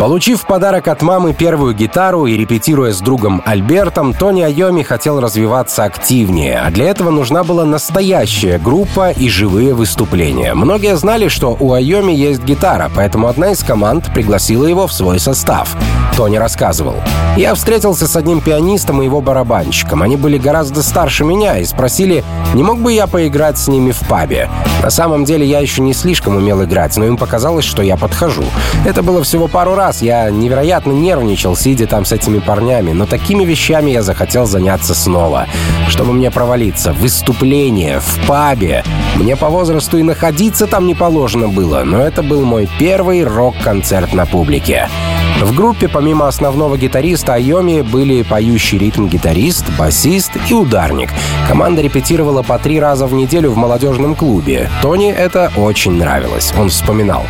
Получив 0.00 0.40
в 0.40 0.46
подарок 0.46 0.88
от 0.88 1.02
мамы 1.02 1.34
первую 1.34 1.74
гитару 1.74 2.24
и 2.24 2.34
репетируя 2.34 2.90
с 2.90 3.02
другом 3.02 3.42
Альбертом, 3.44 4.14
Тони 4.14 4.40
Айоми 4.40 4.82
хотел 4.82 5.20
развиваться 5.20 5.84
активнее, 5.84 6.58
а 6.58 6.70
для 6.70 6.86
этого 6.86 7.10
нужна 7.10 7.44
была 7.44 7.66
настоящая 7.66 8.58
группа 8.58 9.10
и 9.10 9.28
живые 9.28 9.74
выступления. 9.74 10.54
Многие 10.54 10.96
знали, 10.96 11.28
что 11.28 11.54
у 11.60 11.74
Айоми 11.74 12.12
есть 12.12 12.42
гитара, 12.42 12.90
поэтому 12.96 13.28
одна 13.28 13.50
из 13.50 13.62
команд 13.62 14.10
пригласила 14.14 14.64
его 14.64 14.86
в 14.86 14.92
свой 14.94 15.20
состав. 15.20 15.76
Тони 16.16 16.38
рассказывал. 16.38 16.96
«Я 17.36 17.54
встретился 17.54 18.06
с 18.06 18.16
одним 18.16 18.40
пианистом 18.40 19.02
и 19.02 19.04
его 19.04 19.20
барабанщиком. 19.20 20.02
Они 20.02 20.16
были 20.16 20.38
гораздо 20.38 20.82
старше 20.82 21.24
меня 21.24 21.58
и 21.58 21.64
спросили, 21.66 22.24
не 22.54 22.62
мог 22.62 22.78
бы 22.78 22.92
я 22.92 23.06
поиграть 23.06 23.58
с 23.58 23.68
ними 23.68 23.92
в 23.92 24.00
пабе. 24.08 24.48
На 24.82 24.90
самом 24.90 25.24
деле 25.24 25.46
я 25.46 25.60
еще 25.60 25.82
не 25.82 25.92
слишком 25.92 26.36
умел 26.36 26.64
играть, 26.64 26.96
но 26.96 27.04
им 27.04 27.16
показалось, 27.16 27.64
что 27.64 27.82
я 27.82 27.96
подхожу. 27.96 28.44
Это 28.86 29.02
было 29.02 29.22
всего 29.22 29.46
пару 29.46 29.74
раз, 29.74 29.89
раз 29.90 30.02
я 30.02 30.30
невероятно 30.30 30.92
нервничал, 30.92 31.56
сидя 31.56 31.88
там 31.88 32.04
с 32.04 32.12
этими 32.12 32.38
парнями, 32.38 32.92
но 32.92 33.06
такими 33.06 33.44
вещами 33.44 33.90
я 33.90 34.02
захотел 34.02 34.46
заняться 34.46 34.94
снова. 34.94 35.48
Чтобы 35.88 36.12
мне 36.12 36.30
провалиться. 36.30 36.92
Выступление 36.92 37.98
в 37.98 38.26
пабе. 38.28 38.84
Мне 39.16 39.34
по 39.34 39.48
возрасту 39.48 39.98
и 39.98 40.04
находиться 40.04 40.68
там 40.68 40.86
не 40.86 40.94
положено 40.94 41.48
было, 41.48 41.82
но 41.82 42.00
это 42.00 42.22
был 42.22 42.44
мой 42.44 42.68
первый 42.78 43.24
рок-концерт 43.24 44.12
на 44.12 44.26
публике. 44.26 44.88
В 45.40 45.54
группе 45.54 45.88
помимо 45.88 46.28
основного 46.28 46.76
гитариста 46.76 47.34
Айоми 47.34 47.80
были 47.80 48.22
поющий 48.22 48.76
ритм-гитарист, 48.78 49.64
басист 49.78 50.32
и 50.50 50.54
ударник. 50.54 51.10
Команда 51.48 51.80
репетировала 51.80 52.42
по 52.42 52.58
три 52.58 52.78
раза 52.78 53.06
в 53.06 53.14
неделю 53.14 53.50
в 53.50 53.56
молодежном 53.56 54.14
клубе. 54.14 54.70
Тони 54.82 55.10
это 55.10 55.50
очень 55.56 55.92
нравилось. 55.92 56.52
Он 56.58 56.68
вспоминал. 56.68 57.24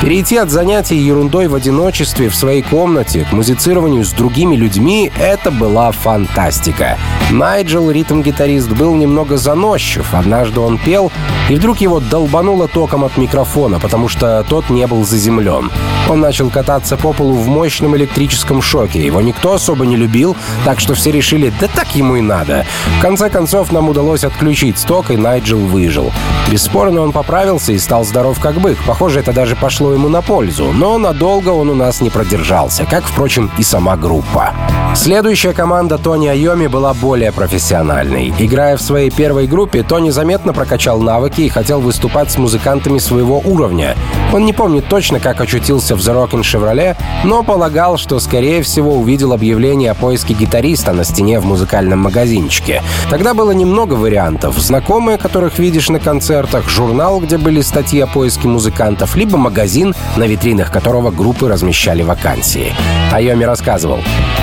Перейти 0.00 0.36
от 0.36 0.50
занятий 0.50 0.98
ерундой 0.98 1.46
в 1.46 1.54
одиночестве 1.54 2.28
в 2.28 2.34
своей 2.34 2.60
комнате 2.60 3.24
к 3.24 3.32
музицированию 3.32 4.04
с 4.04 4.12
другими 4.12 4.54
людьми— 4.54 5.10
это 5.18 5.50
была 5.50 5.92
фантастика. 5.92 6.98
Найджел, 7.30 7.90
ритм-гитарист, 7.90 8.70
был 8.70 8.94
немного 8.96 9.38
заносчив. 9.38 10.12
Однажды 10.12 10.60
он 10.60 10.76
пел, 10.76 11.10
и 11.48 11.54
вдруг 11.54 11.80
его 11.80 12.00
долбануло 12.00 12.68
током 12.68 13.04
от 13.04 13.16
микрофона, 13.16 13.78
потому 13.78 14.08
что 14.08 14.44
тот 14.46 14.68
не 14.68 14.86
был 14.86 15.04
заземлен. 15.04 15.70
Он 16.10 16.20
начал 16.20 16.50
кататься 16.50 16.98
по 16.98 17.14
полу 17.14 17.34
в 17.44 17.48
мощном 17.48 17.96
электрическом 17.96 18.62
шоке. 18.62 19.04
Его 19.04 19.20
никто 19.20 19.52
особо 19.52 19.84
не 19.86 19.96
любил, 19.96 20.36
так 20.64 20.80
что 20.80 20.94
все 20.94 21.10
решили, 21.10 21.52
да 21.60 21.68
так 21.68 21.94
ему 21.94 22.16
и 22.16 22.20
надо. 22.20 22.64
В 22.98 23.02
конце 23.02 23.28
концов, 23.28 23.70
нам 23.70 23.88
удалось 23.88 24.24
отключить 24.24 24.78
сток, 24.78 25.10
и 25.10 25.16
Найджел 25.16 25.60
выжил. 25.60 26.10
Бесспорно, 26.50 27.02
он 27.02 27.12
поправился 27.12 27.72
и 27.72 27.78
стал 27.78 28.04
здоров 28.04 28.40
как 28.40 28.60
бык. 28.60 28.78
Похоже, 28.86 29.20
это 29.20 29.32
даже 29.32 29.56
пошло 29.56 29.92
ему 29.92 30.08
на 30.08 30.22
пользу. 30.22 30.72
Но 30.72 30.98
надолго 30.98 31.50
он 31.50 31.68
у 31.68 31.74
нас 31.74 32.00
не 32.00 32.10
продержался, 32.10 32.86
как, 32.86 33.04
впрочем, 33.04 33.50
и 33.58 33.62
сама 33.62 33.96
группа. 33.96 34.52
Следующая 34.94 35.52
команда 35.52 35.98
Тони 35.98 36.28
Айоми 36.28 36.66
была 36.66 36.94
более 36.94 37.32
профессиональной. 37.32 38.32
Играя 38.38 38.76
в 38.76 38.82
своей 38.82 39.10
первой 39.10 39.46
группе, 39.46 39.82
Тони 39.82 40.10
заметно 40.10 40.52
прокачал 40.52 41.00
навыки 41.00 41.42
и 41.42 41.48
хотел 41.48 41.80
выступать 41.80 42.30
с 42.30 42.38
музыкантами 42.38 42.98
своего 42.98 43.40
уровня. 43.44 43.96
Он 44.32 44.44
не 44.44 44.52
помнит 44.52 44.88
точно, 44.88 45.20
как 45.20 45.40
очутился 45.40 45.94
в 45.94 46.00
The 46.00 46.14
Rockin' 46.14 46.40
Chevrolet, 46.40 46.96
но 47.24 47.42
полагал, 47.42 47.96
что, 47.98 48.18
скорее 48.18 48.62
всего, 48.62 48.94
увидел 48.94 49.32
объявление 49.32 49.92
о 49.92 49.94
поиске 49.94 50.34
гитариста 50.34 50.92
на 50.92 51.04
стене 51.04 51.38
в 51.38 51.46
музыкальном 51.46 52.00
магазинчике. 52.00 52.82
Тогда 53.10 53.34
было 53.34 53.52
немного 53.52 53.94
вариантов. 53.94 54.58
Знакомые, 54.58 55.18
которых 55.18 55.58
видишь 55.58 55.88
на 55.88 56.00
концертах, 56.00 56.68
журнал, 56.68 57.20
где 57.20 57.38
были 57.38 57.60
статьи 57.60 58.00
о 58.00 58.06
поиске 58.06 58.48
музыкантов, 58.48 59.14
либо 59.14 59.36
магазин, 59.36 59.94
на 60.16 60.24
витринах 60.24 60.72
которого 60.72 61.10
группы 61.10 61.48
размещали 61.48 62.02
вакансии. 62.02 62.72
Айоми 63.12 63.44
рассказывал. 63.44 64.00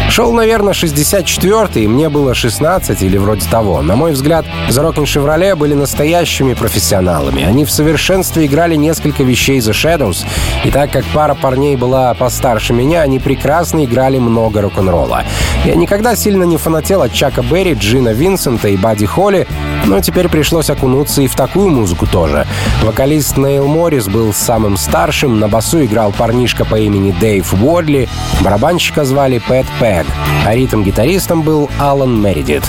Шел, 0.09 0.33
наверное, 0.33 0.73
64-й, 0.73 1.83
и 1.83 1.87
мне 1.87 2.09
было 2.09 2.33
16 2.33 3.01
или 3.01 3.17
вроде 3.17 3.47
того. 3.49 3.81
На 3.81 3.95
мой 3.95 4.11
взгляд, 4.13 4.45
The 4.69 4.83
Rockin' 4.83 5.03
Chevrolet 5.03 5.55
были 5.55 5.73
настоящими 5.73 6.53
профессионалами. 6.53 7.43
Они 7.43 7.65
в 7.65 7.71
совершенстве 7.71 8.45
играли 8.45 8.75
несколько 8.75 9.23
вещей 9.23 9.59
The 9.59 9.71
Shadows, 9.81 10.25
и 10.63 10.71
так 10.71 10.91
как 10.91 11.05
пара 11.13 11.35
парней 11.35 11.75
была 11.75 12.13
постарше 12.13 12.73
меня, 12.73 13.01
они 13.01 13.19
прекрасно 13.19 13.85
играли 13.85 14.19
много 14.19 14.61
рок-н-ролла. 14.61 15.23
Я 15.65 15.75
никогда 15.75 16.15
сильно 16.15 16.43
не 16.43 16.57
фанател 16.57 17.01
от 17.01 17.13
Чака 17.13 17.41
Берри, 17.41 17.73
Джина 17.73 18.09
Винсента 18.09 18.67
и 18.67 18.77
Бадди 18.77 19.05
Холли, 19.05 19.47
но 19.85 19.99
теперь 19.99 20.29
пришлось 20.29 20.69
окунуться 20.69 21.21
и 21.21 21.27
в 21.27 21.35
такую 21.35 21.69
музыку 21.69 22.07
тоже. 22.07 22.47
Вокалист 22.83 23.37
Нейл 23.37 23.67
Моррис 23.67 24.07
был 24.07 24.33
самым 24.33 24.77
старшим, 24.77 25.39
на 25.39 25.47
басу 25.47 25.83
играл 25.83 26.11
парнишка 26.11 26.65
по 26.65 26.79
имени 26.79 27.11
Дэйв 27.19 27.53
Уордли, 27.53 28.09
барабанщика 28.41 29.05
звали 29.05 29.39
Пэт 29.39 29.65
Пэг, 29.79 30.05
а 30.45 30.55
ритм-гитаристом 30.55 31.41
был 31.41 31.69
Алан 31.79 32.21
Мередит. 32.21 32.63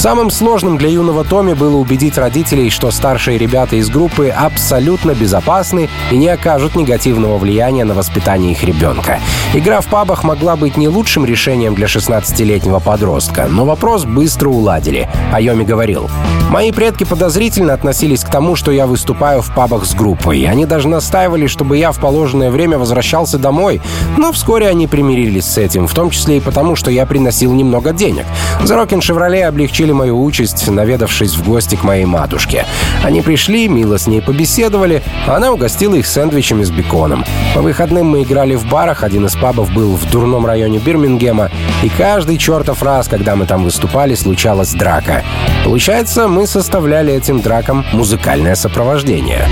Самым 0.00 0.30
сложным 0.30 0.78
для 0.78 0.88
юного 0.88 1.24
Томи 1.24 1.52
было 1.52 1.76
убедить 1.76 2.16
родителей, 2.16 2.70
что 2.70 2.90
старшие 2.90 3.36
ребята 3.36 3.76
из 3.76 3.90
группы 3.90 4.30
абсолютно 4.30 5.10
безопасны 5.10 5.90
и 6.10 6.16
не 6.16 6.28
окажут 6.28 6.74
негативного 6.74 7.36
влияния 7.36 7.84
на 7.84 7.92
воспитание 7.92 8.52
их 8.52 8.64
ребенка. 8.64 9.20
Игра 9.52 9.82
в 9.82 9.88
пабах 9.88 10.24
могла 10.24 10.56
быть 10.56 10.78
не 10.78 10.88
лучшим 10.88 11.26
решением 11.26 11.74
для 11.74 11.86
16-летнего 11.86 12.78
подростка, 12.78 13.46
но 13.50 13.66
вопрос 13.66 14.06
быстро 14.06 14.48
уладили. 14.48 15.06
Айоми 15.34 15.64
говорил, 15.64 16.08
«Мои 16.48 16.72
предки 16.72 17.04
подозрительно 17.04 17.74
относились 17.74 18.24
к 18.24 18.30
тому, 18.30 18.56
что 18.56 18.72
я 18.72 18.86
выступаю 18.86 19.42
в 19.42 19.54
пабах 19.54 19.84
с 19.84 19.94
группой. 19.94 20.44
Они 20.44 20.64
даже 20.64 20.88
настаивали, 20.88 21.46
чтобы 21.46 21.76
я 21.76 21.92
в 21.92 22.00
положенное 22.00 22.50
время 22.50 22.78
возвращался 22.78 23.36
домой, 23.36 23.82
но 24.16 24.32
вскоре 24.32 24.66
они 24.68 24.86
примирились 24.86 25.44
с 25.44 25.58
этим, 25.58 25.86
в 25.86 25.92
том 25.92 26.08
числе 26.08 26.38
и 26.38 26.40
потому, 26.40 26.74
что 26.74 26.90
я 26.90 27.04
приносил 27.04 27.52
немного 27.52 27.92
денег. 27.92 28.24
За 28.62 28.76
Рокин 28.76 29.02
Шевроле 29.02 29.46
облегчили 29.46 29.89
облегчили 29.90 29.92
мою 29.92 30.22
участь, 30.22 30.68
наведавшись 30.68 31.34
в 31.36 31.44
гости 31.44 31.76
к 31.76 31.84
моей 31.84 32.04
матушке. 32.04 32.64
Они 33.04 33.22
пришли, 33.22 33.68
мило 33.68 33.98
с 33.98 34.06
ней 34.06 34.20
побеседовали, 34.20 35.02
а 35.26 35.36
она 35.36 35.50
угостила 35.50 35.94
их 35.94 36.06
сэндвичами 36.06 36.64
с 36.64 36.70
беконом. 36.70 37.24
По 37.54 37.60
выходным 37.62 38.06
мы 38.06 38.22
играли 38.22 38.56
в 38.56 38.66
барах, 38.66 39.02
один 39.02 39.26
из 39.26 39.36
пабов 39.36 39.72
был 39.72 39.96
в 39.96 40.10
дурном 40.10 40.46
районе 40.46 40.78
Бирмингема, 40.78 41.50
И 41.82 41.88
каждый 41.88 42.38
чертов 42.38 42.82
раз, 42.82 43.08
когда 43.08 43.36
мы 43.36 43.46
там 43.46 43.64
выступали, 43.64 44.14
случалась 44.14 44.74
драка. 44.74 45.22
Получается, 45.64 46.28
мы 46.28 46.46
составляли 46.46 47.12
этим 47.12 47.40
дракам 47.40 47.84
музыкальное 47.92 48.54
сопровождение. 48.54 49.46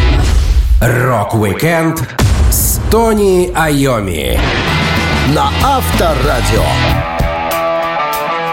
Рок-викенд 0.81 2.01
с 2.51 2.81
Тони 2.91 3.51
Айоми 3.55 4.39
на 5.35 5.51
Авторадио. 5.63 7.08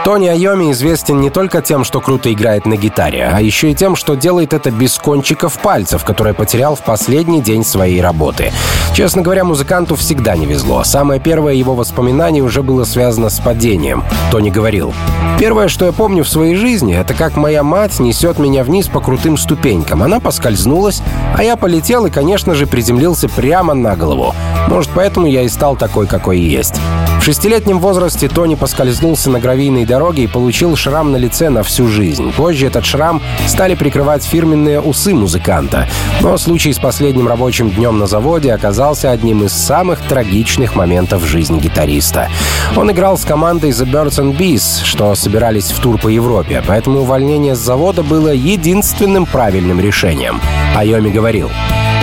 Тони 0.06 0.28
Айоми 0.28 0.72
известен 0.72 1.20
не 1.20 1.32
только 1.32 1.64
тем, 1.64 1.84
что 1.84 2.00
круто 2.00 2.32
играет 2.32 2.68
на 2.68 2.78
гитаре, 2.78 3.28
а 3.34 3.42
еще 3.42 3.72
и 3.72 3.74
тем, 3.74 3.96
что 3.96 4.14
делает 4.14 4.54
это 4.54 4.70
без 4.70 5.00
кончиков 5.00 5.58
пальцев, 5.58 6.04
которые 6.04 6.36
потерял 6.36 6.76
в 6.76 6.82
последний 6.82 7.42
день 7.42 7.66
своей 7.66 8.00
работы. 8.02 8.52
Честно 8.94 9.24
говоря, 9.24 9.44
музыканту 9.44 9.96
всегда 9.96 10.36
не 10.36 10.46
везло. 10.46 10.84
Самое 10.84 11.20
первое 11.20 11.56
его 11.56 11.74
воспоминание 11.74 12.44
уже 12.44 12.62
было 12.62 12.84
связано 12.84 13.32
с 13.32 13.40
падением. 13.40 14.04
Тони 14.30 14.52
говорил, 14.52 14.94
«Первое, 15.40 15.70
что 15.70 15.86
я 15.86 15.92
помню 15.92 16.24
в 16.24 16.30
своей 16.30 16.54
жизни, 16.54 16.96
это 16.96 17.16
как 17.16 17.36
моя 17.36 17.64
мать 17.64 18.00
несет 18.00 18.38
меня 18.38 18.64
вниз 18.64 18.88
по 18.88 19.00
крутым 19.00 19.38
ступенькам. 19.38 20.04
Она 20.04 20.20
поскользнулась, 20.20 21.02
а 21.36 21.44
я 21.44 21.56
полетел 21.56 22.06
и, 22.06 22.12
конечно 22.12 22.54
же, 22.54 22.68
приземлился 22.68 23.28
прямо 23.28 23.74
на 23.74 23.96
голову. 23.96 24.36
Может, 24.68 24.92
поэтому 24.94 25.28
я 25.28 25.44
и 25.44 25.50
стал 25.50 25.76
такой, 25.76 26.08
какой 26.08 26.40
есть». 26.40 26.76
В 27.20 27.28
шестилетнем 27.28 27.80
возрасте 27.80 28.28
Тони 28.28 28.54
поскользнулся 28.54 29.32
на 29.32 29.40
гравийной 29.40 29.86
дороге 29.86 30.26
и 30.26 30.28
получил 30.28 30.76
шрам 30.76 31.12
на 31.12 31.18
лице 31.18 31.50
на 31.50 31.64
всю 31.64 31.88
жизнь. 31.88 32.32
Позже 32.34 32.68
этот 32.68 32.86
шрам 32.86 33.20
стали 33.48 33.74
прикрывать 33.74 34.24
фирменные 34.24 34.80
усы 34.80 35.16
музыканта. 35.16 35.88
Но 36.22 36.38
случай 36.38 36.72
с 36.72 36.78
последним 36.78 37.28
рабочим 37.28 37.72
днем 37.72 37.98
на 37.98 38.06
заводе 38.06 38.54
оказался 38.54 39.10
одним 39.10 39.44
из 39.44 39.54
самых 39.54 40.02
трагичных 40.02 40.76
моментов 40.76 41.24
в 41.24 41.26
жизни 41.26 41.60
гитариста. 41.60 42.30
Он 42.76 42.92
играл 42.92 43.18
с 43.18 43.26
командой 43.26 43.72
The 43.72 43.92
Birds 43.92 44.22
and 44.22 44.38
Bees, 44.38 44.84
что 44.84 45.16
собирались 45.16 45.72
в 45.72 45.80
тур 45.80 45.98
по 45.98 46.10
Европе, 46.10 46.64
поэтому 46.68 47.00
увольнение 47.00 47.56
с 47.56 47.60
завода 47.60 48.04
было 48.04 48.30
единственным 48.30 49.26
правильным 49.26 49.80
решением. 49.80 50.40
Айоми 50.76 51.10
говорил, 51.10 51.50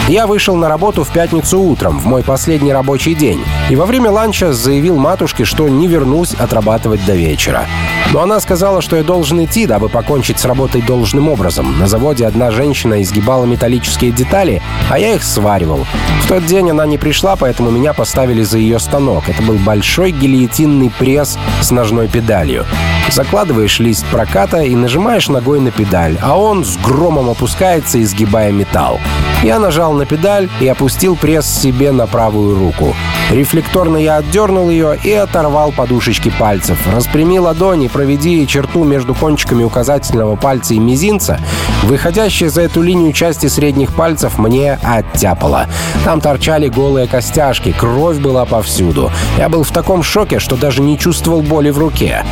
я 0.08 0.26
вышел 0.26 0.56
на 0.56 0.68
работу 0.68 1.04
в 1.04 1.12
пятницу 1.12 1.60
утром, 1.60 1.98
в 1.98 2.06
мой 2.06 2.22
последний 2.22 2.72
рабочий 2.72 3.14
день, 3.14 3.42
и 3.70 3.76
во 3.76 3.86
время 3.86 4.10
ланча 4.10 4.52
заявил 4.52 4.96
матушке, 4.96 5.44
что 5.44 5.68
не 5.68 5.86
вернусь 5.86 6.34
отрабатывать 6.34 7.04
до 7.06 7.14
вечера. 7.14 7.66
Но 8.12 8.20
она 8.20 8.40
сказала, 8.40 8.82
что 8.82 8.96
я 8.96 9.02
должен 9.02 9.42
идти, 9.42 9.66
дабы 9.66 9.88
покончить 9.88 10.38
с 10.38 10.44
работой 10.44 10.82
должным 10.82 11.30
образом. 11.30 11.78
На 11.78 11.86
заводе 11.86 12.26
одна 12.26 12.50
женщина 12.50 13.00
изгибала 13.00 13.46
металлические 13.46 14.12
детали, 14.12 14.62
а 14.90 14.98
я 14.98 15.14
их 15.14 15.24
сваривал. 15.24 15.86
В 16.22 16.28
тот 16.28 16.44
день 16.44 16.70
она 16.70 16.84
не 16.84 16.98
пришла, 16.98 17.36
поэтому 17.36 17.70
меня 17.70 17.94
поставили 17.94 18.42
за 18.42 18.58
ее 18.58 18.78
станок. 18.78 19.28
Это 19.28 19.42
был 19.42 19.54
большой 19.54 20.10
гильотинный 20.10 20.90
пресс 20.90 21.38
с 21.62 21.70
ножной 21.70 22.08
педалью. 22.08 22.66
Закладываешь 23.10 23.78
лист 23.78 24.04
проката 24.10 24.62
и 24.62 24.74
нажимаешь 24.74 25.28
ногой 25.28 25.60
на 25.60 25.70
педаль, 25.70 26.18
а 26.22 26.38
он 26.38 26.64
с 26.64 26.76
громом 26.76 27.30
опускается, 27.30 28.00
изгибая 28.02 28.52
металл. 28.52 29.00
Я 29.42 29.58
нажал 29.58 29.92
на 29.92 30.06
педаль 30.06 30.48
и 30.60 30.68
опустил 30.68 31.16
пресс 31.16 31.46
себе 31.46 31.92
на 31.92 32.06
правую 32.06 32.56
руку. 32.56 32.94
Рефлекторно 33.30 33.96
я 33.96 34.16
отдернул 34.16 34.70
ее 34.70 34.98
и 35.02 35.12
оторвал 35.12 35.72
подушечки 35.72 36.32
пальцев. 36.38 36.78
Распрями 36.92 37.38
ладони, 37.38 37.88
проведи 38.02 38.44
черту 38.48 38.82
между 38.82 39.14
кончиками 39.14 39.62
указательного 39.62 40.34
пальца 40.34 40.74
и 40.74 40.78
мизинца. 40.80 41.38
Выходящие 41.84 42.50
за 42.50 42.62
эту 42.62 42.82
линию 42.82 43.12
части 43.12 43.46
средних 43.46 43.94
пальцев 43.94 44.40
мне 44.40 44.76
оттяпало. 44.82 45.68
Там 46.04 46.20
торчали 46.20 46.66
голые 46.66 47.06
костяшки, 47.06 47.70
кровь 47.70 48.18
была 48.18 48.44
повсюду. 48.44 49.12
Я 49.38 49.48
был 49.48 49.62
в 49.62 49.70
таком 49.70 50.02
шоке, 50.02 50.40
что 50.40 50.56
даже 50.56 50.82
не 50.82 50.98
чувствовал 50.98 51.42
боли 51.42 51.70
в 51.70 51.78
руке. 51.78 52.24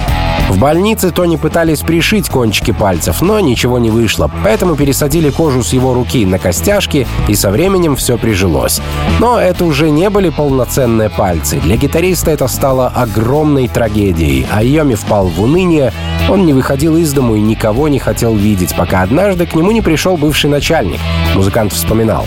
В 0.50 0.58
больнице 0.58 1.12
Тони 1.12 1.36
пытались 1.36 1.80
пришить 1.82 2.28
кончики 2.28 2.72
пальцев, 2.72 3.22
но 3.22 3.38
ничего 3.38 3.78
не 3.78 3.88
вышло, 3.88 4.28
поэтому 4.42 4.74
пересадили 4.74 5.30
кожу 5.30 5.62
с 5.62 5.72
его 5.72 5.94
руки 5.94 6.26
на 6.26 6.40
костяшки, 6.40 7.06
и 7.28 7.36
со 7.36 7.52
временем 7.52 7.94
все 7.94 8.18
прижилось. 8.18 8.80
Но 9.20 9.38
это 9.38 9.64
уже 9.64 9.90
не 9.90 10.10
были 10.10 10.28
полноценные 10.28 11.08
пальцы. 11.08 11.60
Для 11.60 11.76
гитариста 11.76 12.32
это 12.32 12.48
стало 12.48 12.88
огромной 12.88 13.68
трагедией. 13.68 14.44
А 14.50 14.64
Йоми 14.64 14.96
впал 14.96 15.28
в 15.28 15.40
уныние, 15.40 15.92
он 16.28 16.44
не 16.44 16.52
выходил 16.52 16.96
из 16.96 17.12
дому 17.12 17.36
и 17.36 17.40
никого 17.40 17.86
не 17.86 18.00
хотел 18.00 18.34
видеть, 18.34 18.74
пока 18.74 19.02
однажды 19.02 19.46
к 19.46 19.54
нему 19.54 19.70
не 19.70 19.82
пришел 19.82 20.16
бывший 20.16 20.50
начальник. 20.50 20.98
Музыкант 21.36 21.72
вспоминал. 21.72 22.26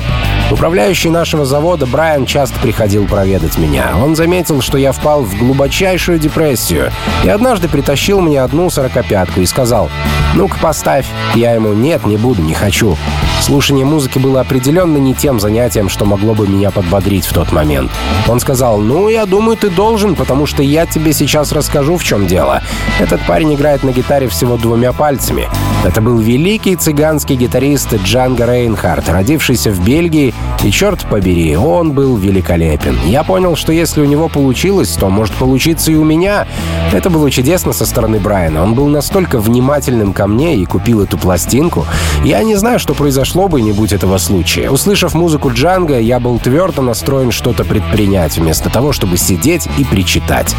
Управляющий 0.53 1.09
нашего 1.09 1.45
завода 1.45 1.87
Брайан 1.87 2.27
часто 2.27 2.59
приходил 2.59 3.07
проведать 3.07 3.57
меня. 3.57 3.97
Он 3.97 4.15
заметил, 4.15 4.61
что 4.61 4.77
я 4.77 4.91
впал 4.91 5.23
в 5.23 5.35
глубочайшую 5.35 6.19
депрессию 6.19 6.91
и 7.23 7.29
однажды 7.29 7.67
притащил 7.67 8.21
мне 8.21 8.39
одну 8.39 8.69
сорокопятку 8.69 9.41
и 9.41 9.47
сказал 9.47 9.89
«Ну-ка 10.35 10.57
поставь». 10.59 11.05
Я 11.35 11.53
ему 11.53 11.73
«Нет, 11.73 12.05
не 12.05 12.17
буду, 12.17 12.41
не 12.41 12.53
хочу». 12.53 12.97
Слушание 13.41 13.85
музыки 13.85 14.19
было 14.19 14.39
определенно 14.41 14.97
не 14.97 15.13
тем 15.13 15.39
занятием, 15.39 15.89
что 15.89 16.05
могло 16.05 16.33
бы 16.33 16.47
меня 16.47 16.71
подбодрить 16.71 17.25
в 17.25 17.33
тот 17.33 17.51
момент. 17.51 17.91
Он 18.27 18.39
сказал 18.39 18.77
«Ну, 18.79 19.09
я 19.09 19.25
думаю, 19.25 19.57
ты 19.57 19.69
должен, 19.69 20.15
потому 20.15 20.45
что 20.45 20.63
я 20.63 20.85
тебе 20.85 21.11
сейчас 21.13 21.51
расскажу, 21.51 21.97
в 21.97 22.03
чем 22.03 22.25
дело. 22.25 22.61
Этот 22.99 23.21
парень 23.25 23.53
играет 23.53 23.83
на 23.83 23.91
гитаре 23.91 24.27
всего 24.29 24.57
двумя 24.57 24.93
пальцами. 24.93 25.49
Это 25.83 25.99
был 25.99 26.17
великий 26.17 26.77
цыганский 26.77 27.35
гитарист 27.35 27.93
Джанго 27.93 28.45
Рейнхард, 28.45 29.09
родившийся 29.09 29.71
в 29.71 29.83
Бельгии 29.83 30.33
и 30.63 30.71
черт 30.71 31.05
побери, 31.09 31.57
он 31.57 31.91
был 31.91 32.15
великолепен. 32.15 32.97
Я 33.05 33.23
понял, 33.23 33.57
что 33.57 33.73
если 33.73 33.99
у 33.99 34.05
него 34.05 34.29
получилось, 34.29 34.89
то 34.91 35.09
может 35.09 35.33
получиться 35.35 35.91
и 35.91 35.95
у 35.95 36.05
меня. 36.05 36.47
Это 36.93 37.09
было 37.09 37.29
чудесно 37.29 37.73
со 37.73 37.85
стороны 37.85 38.19
Брайана. 38.19 38.63
Он 38.63 38.73
был 38.73 38.87
настолько 38.87 39.39
внимательным 39.39 40.13
ко 40.23 40.27
мне 40.27 40.55
и 40.55 40.65
купил 40.65 41.01
эту 41.01 41.17
пластинку. 41.17 41.85
Я 42.23 42.43
не 42.43 42.55
знаю, 42.55 42.79
что 42.79 42.93
произошло 42.93 43.49
бы, 43.49 43.61
не 43.61 43.73
будь 43.73 43.91
этого 43.91 44.17
случая. 44.17 44.69
Услышав 44.69 45.15
музыку 45.15 45.51
Джанга, 45.51 45.99
я 45.99 46.21
был 46.21 46.39
твердо 46.39 46.81
настроен 46.81 47.31
что-то 47.31 47.65
предпринять, 47.65 48.37
вместо 48.37 48.69
того, 48.69 48.93
чтобы 48.93 49.17
сидеть 49.17 49.67
и 49.77 49.83
причитать. 49.83 50.55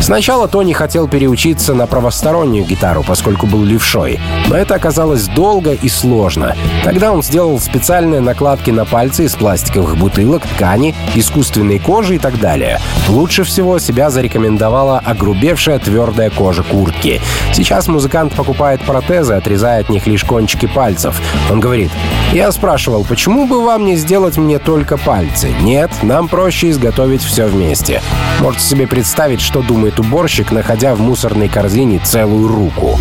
Сначала 0.00 0.48
Тони 0.48 0.72
хотел 0.72 1.06
переучиться 1.06 1.74
на 1.74 1.86
правостороннюю 1.86 2.66
гитару, 2.66 3.04
поскольку 3.06 3.46
был 3.46 3.62
левшой. 3.62 4.18
Но 4.48 4.56
это 4.56 4.74
оказалось 4.74 5.28
долго 5.28 5.72
и 5.72 5.88
сложно. 5.88 6.56
Тогда 6.82 7.12
он 7.12 7.22
сделал 7.22 7.60
специальные 7.60 8.20
накладки 8.20 8.72
на 8.72 8.84
пальцы 8.84 9.26
из 9.26 9.36
пластиковых 9.36 9.96
бутылок, 9.96 10.42
ткани, 10.56 10.92
искусственной 11.14 11.78
кожи 11.78 12.16
и 12.16 12.18
так 12.18 12.40
далее. 12.40 12.80
Лучше 13.08 13.44
всего 13.44 13.78
себя 13.78 14.10
зарекомендовала 14.10 14.98
огрубевшая 14.98 15.78
твердая 15.78 16.30
кожа 16.30 16.64
куртки. 16.64 17.20
Сейчас 17.52 17.86
музыкант 17.86 18.34
покупает 18.34 18.80
протезы, 19.04 19.34
отрезая 19.34 19.80
от 19.80 19.88
них 19.88 20.06
лишь 20.06 20.24
кончики 20.24 20.66
пальцев. 20.66 21.20
Он 21.50 21.60
говорит, 21.60 21.90
«Я 22.32 22.50
спрашивал, 22.52 23.04
почему 23.04 23.46
бы 23.46 23.64
вам 23.64 23.84
не 23.84 23.96
сделать 23.96 24.36
мне 24.36 24.58
только 24.58 24.96
пальцы? 24.96 25.50
Нет, 25.60 25.90
нам 26.02 26.28
проще 26.28 26.70
изготовить 26.70 27.22
все 27.22 27.46
вместе». 27.46 28.02
Можете 28.40 28.64
себе 28.64 28.86
представить, 28.86 29.40
что 29.40 29.62
думает 29.62 30.00
уборщик, 30.00 30.50
находя 30.52 30.94
в 30.94 31.00
мусорной 31.00 31.48
корзине 31.48 32.00
целую 32.02 32.48
руку. 32.48 32.98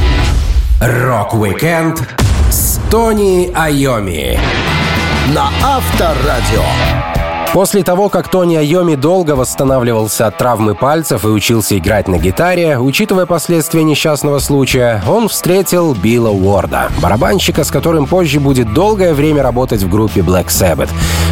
Рок-викенд 0.80 2.02
с 2.52 2.80
Тони 2.92 3.52
Айоми 3.56 4.40
на 5.34 5.50
Авторадио. 5.64 7.03
После 7.54 7.84
того, 7.84 8.10
как 8.10 8.30
Тони 8.30 8.56
Айоми 8.56 8.96
долго 8.96 9.36
восстанавливался 9.36 10.26
от 10.26 10.40
травмы 10.40 10.74
пальцев 10.74 11.24
и 11.24 11.28
учился 11.28 11.78
играть 11.78 12.08
на 12.08 12.18
гитаре, 12.18 12.80
учитывая 12.80 13.28
последствия 13.28 13.84
несчастного 13.84 14.40
случая, 14.40 15.04
он 15.08 15.28
встретил 15.28 15.94
Билла 15.94 16.32
Уорда, 16.32 16.90
барабанщика, 17.00 17.64
с 17.64 17.70
которым 17.70 18.08
позже 18.08 18.40
будет 18.40 18.74
долгое 18.74 19.14
время 19.14 19.44
работать 19.44 19.84
в 19.84 19.90
группе 19.90 20.22
Black 20.22 20.48
Sabbath. 20.48 20.90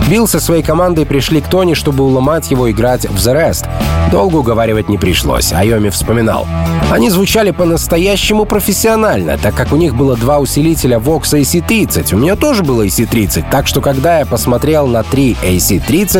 Билл 0.09 0.27
со 0.27 0.39
своей 0.39 0.61
командой 0.61 1.07
пришли 1.07 1.41
к 1.41 1.47
Тони, 1.47 1.73
чтобы 1.73 2.03
уломать 2.03 2.51
его 2.51 2.69
играть 2.69 3.07
в 3.07 3.15
The 3.15 3.33
Rest. 3.33 3.67
Долго 4.11 4.35
уговаривать 4.35 4.89
не 4.89 4.99
пришлось, 4.99 5.51
Айоми 5.51 5.89
вспоминал. 5.89 6.45
Они 6.91 7.09
звучали 7.09 7.49
по-настоящему 7.49 8.45
профессионально, 8.45 9.39
так 9.39 9.55
как 9.55 9.71
у 9.71 9.75
них 9.75 9.95
было 9.95 10.15
два 10.15 10.37
усилителя 10.37 10.99
Vox 10.99 11.33
AC-30. 11.33 12.13
У 12.13 12.19
меня 12.19 12.35
тоже 12.35 12.61
было 12.61 12.85
AC-30, 12.85 13.45
так 13.49 13.65
что 13.65 13.81
когда 13.81 14.19
я 14.19 14.25
посмотрел 14.27 14.85
на 14.85 15.01
три 15.01 15.35
AC-30, 15.41 16.10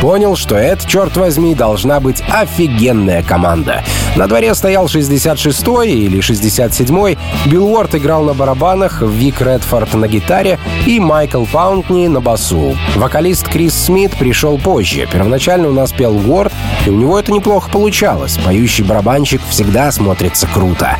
понял, 0.00 0.36
что 0.36 0.56
это, 0.56 0.86
черт 0.86 1.16
возьми, 1.16 1.54
должна 1.54 2.00
быть 2.00 2.22
офигенная 2.28 3.22
команда. 3.22 3.82
На 4.16 4.26
дворе 4.26 4.54
стоял 4.54 4.86
66-й 4.86 5.90
или 5.90 6.20
67-й, 6.20 7.18
Билл 7.46 7.66
Уорд 7.66 7.94
играл 7.94 8.24
на 8.24 8.34
барабанах, 8.34 9.02
Вик 9.02 9.40
Редфорд 9.40 9.94
на 9.94 10.06
гитаре 10.06 10.58
и 10.86 11.00
Майкл 11.00 11.44
Паунтни 11.44 12.08
на 12.08 12.20
басу. 12.20 12.76
Вокалист 12.96 13.48
Крис 13.48 13.74
Смит 13.74 14.12
пришел 14.16 14.58
позже. 14.58 15.08
Первоначально 15.10 15.68
у 15.68 15.72
нас 15.72 15.92
пел 15.92 16.16
Уорд, 16.16 16.52
и 16.86 16.90
у 16.90 16.96
него 16.96 17.18
это 17.18 17.32
неплохо 17.32 17.70
получалось. 17.70 18.38
Поющий 18.44 18.84
барабанщик 18.84 19.40
всегда 19.48 19.90
смотрится 19.92 20.46
круто. 20.46 20.96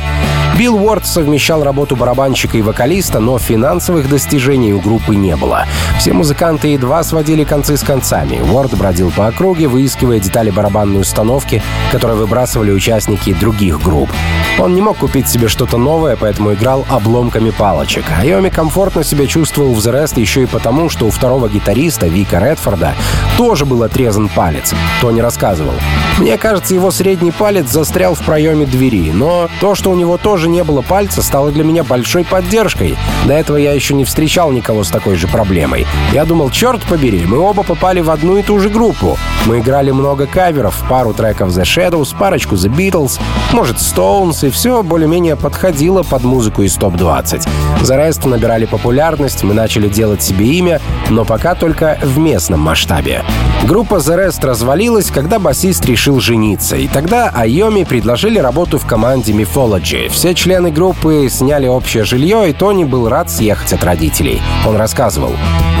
Билл 0.57 0.75
Уорд 0.75 1.07
совмещал 1.07 1.63
работу 1.63 1.95
барабанщика 1.95 2.57
и 2.57 2.61
вокалиста, 2.61 3.19
но 3.19 3.39
финансовых 3.39 4.07
достижений 4.07 4.71
у 4.71 4.79
группы 4.79 5.15
не 5.15 5.35
было. 5.35 5.65
Все 5.97 6.13
музыканты 6.13 6.67
едва 6.67 7.03
сводили 7.03 7.43
концы 7.43 7.75
с 7.75 7.81
концами. 7.81 8.39
Уорд 8.39 8.77
бродил 8.77 9.11
по 9.11 9.27
округе, 9.27 9.67
выискивая 9.67 10.19
детали 10.19 10.51
барабанной 10.51 11.01
установки, 11.01 11.63
которые 11.91 12.17
выбрасывали 12.17 12.69
участники 12.71 13.33
других 13.33 13.81
групп. 13.81 14.11
Он 14.59 14.75
не 14.75 14.81
мог 14.81 14.97
купить 14.97 15.27
себе 15.27 15.47
что-то 15.47 15.77
новое, 15.77 16.15
поэтому 16.15 16.53
играл 16.53 16.85
обломками 16.87 17.49
палочек. 17.49 18.05
Айоми 18.19 18.49
комфортно 18.49 19.03
себя 19.03 19.25
чувствовал 19.25 19.73
в 19.73 19.79
The 19.79 20.03
Rest 20.03 20.19
еще 20.19 20.43
и 20.43 20.45
потому, 20.45 20.89
что 20.89 21.07
у 21.07 21.09
второго 21.09 21.49
гитариста, 21.49 22.05
Вика 22.05 22.37
Редфорда, 22.37 22.93
тоже 23.37 23.65
был 23.65 23.81
отрезан 23.81 24.29
палец. 24.29 24.75
Тони 25.01 25.19
рассказывал. 25.19 25.73
Мне 26.19 26.37
кажется, 26.37 26.75
его 26.75 26.91
средний 26.91 27.31
палец 27.31 27.71
застрял 27.71 28.13
в 28.13 28.19
проеме 28.19 28.67
двери, 28.67 29.11
но 29.11 29.49
то, 29.59 29.73
что 29.73 29.89
у 29.89 29.95
него 29.95 30.17
тоже 30.17 30.42
не 30.47 30.63
было 30.63 30.81
пальца, 30.81 31.21
стало 31.21 31.51
для 31.51 31.63
меня 31.63 31.83
большой 31.83 32.23
поддержкой. 32.23 32.97
До 33.25 33.33
этого 33.33 33.57
я 33.57 33.73
еще 33.73 33.93
не 33.93 34.05
встречал 34.05 34.51
никого 34.51 34.83
с 34.83 34.89
такой 34.89 35.15
же 35.15 35.27
проблемой. 35.27 35.85
Я 36.11 36.25
думал, 36.25 36.49
черт 36.49 36.81
побери, 36.83 37.25
мы 37.25 37.37
оба 37.39 37.63
попали 37.63 38.01
в 38.01 38.09
одну 38.09 38.37
и 38.37 38.43
ту 38.43 38.59
же 38.59 38.69
группу. 38.69 39.17
Мы 39.45 39.59
играли 39.59 39.91
много 39.91 40.27
каверов, 40.27 40.83
пару 40.89 41.13
треков 41.13 41.49
The 41.49 41.63
Shadows, 41.63 42.15
парочку 42.17 42.55
The 42.55 42.73
Beatles, 42.73 43.19
может 43.51 43.77
Stones, 43.77 44.47
и 44.47 44.49
все 44.49 44.83
более-менее 44.83 45.35
подходило 45.35 46.03
под 46.03 46.23
музыку 46.23 46.63
из 46.63 46.75
топ-20. 46.75 47.47
The 47.81 47.97
Rest 47.97 48.27
набирали 48.27 48.65
популярность, 48.65 49.43
мы 49.43 49.53
начали 49.53 49.89
делать 49.89 50.23
себе 50.23 50.45
имя, 50.45 50.81
но 51.09 51.25
пока 51.25 51.55
только 51.55 51.97
в 52.01 52.17
местном 52.17 52.61
масштабе. 52.61 53.23
Группа 53.63 53.95
The 53.95 54.27
Rest 54.27 54.45
развалилась, 54.45 55.09
когда 55.09 55.39
басист 55.39 55.85
решил 55.85 56.19
жениться, 56.19 56.75
и 56.75 56.87
тогда 56.87 57.29
Айоми 57.29 57.83
предложили 57.83 58.39
работу 58.39 58.77
в 58.77 58.85
команде 58.85 59.33
Mythology. 59.33 60.09
Все 60.09 60.32
члены 60.33 60.71
группы 60.71 61.27
сняли 61.29 61.67
общее 61.67 62.03
жилье, 62.03 62.49
и 62.49 62.53
Тони 62.53 62.83
был 62.83 63.09
рад 63.09 63.29
съехать 63.29 63.73
от 63.73 63.83
родителей. 63.83 64.41
Он 64.67 64.75
рассказывал. 64.75 65.31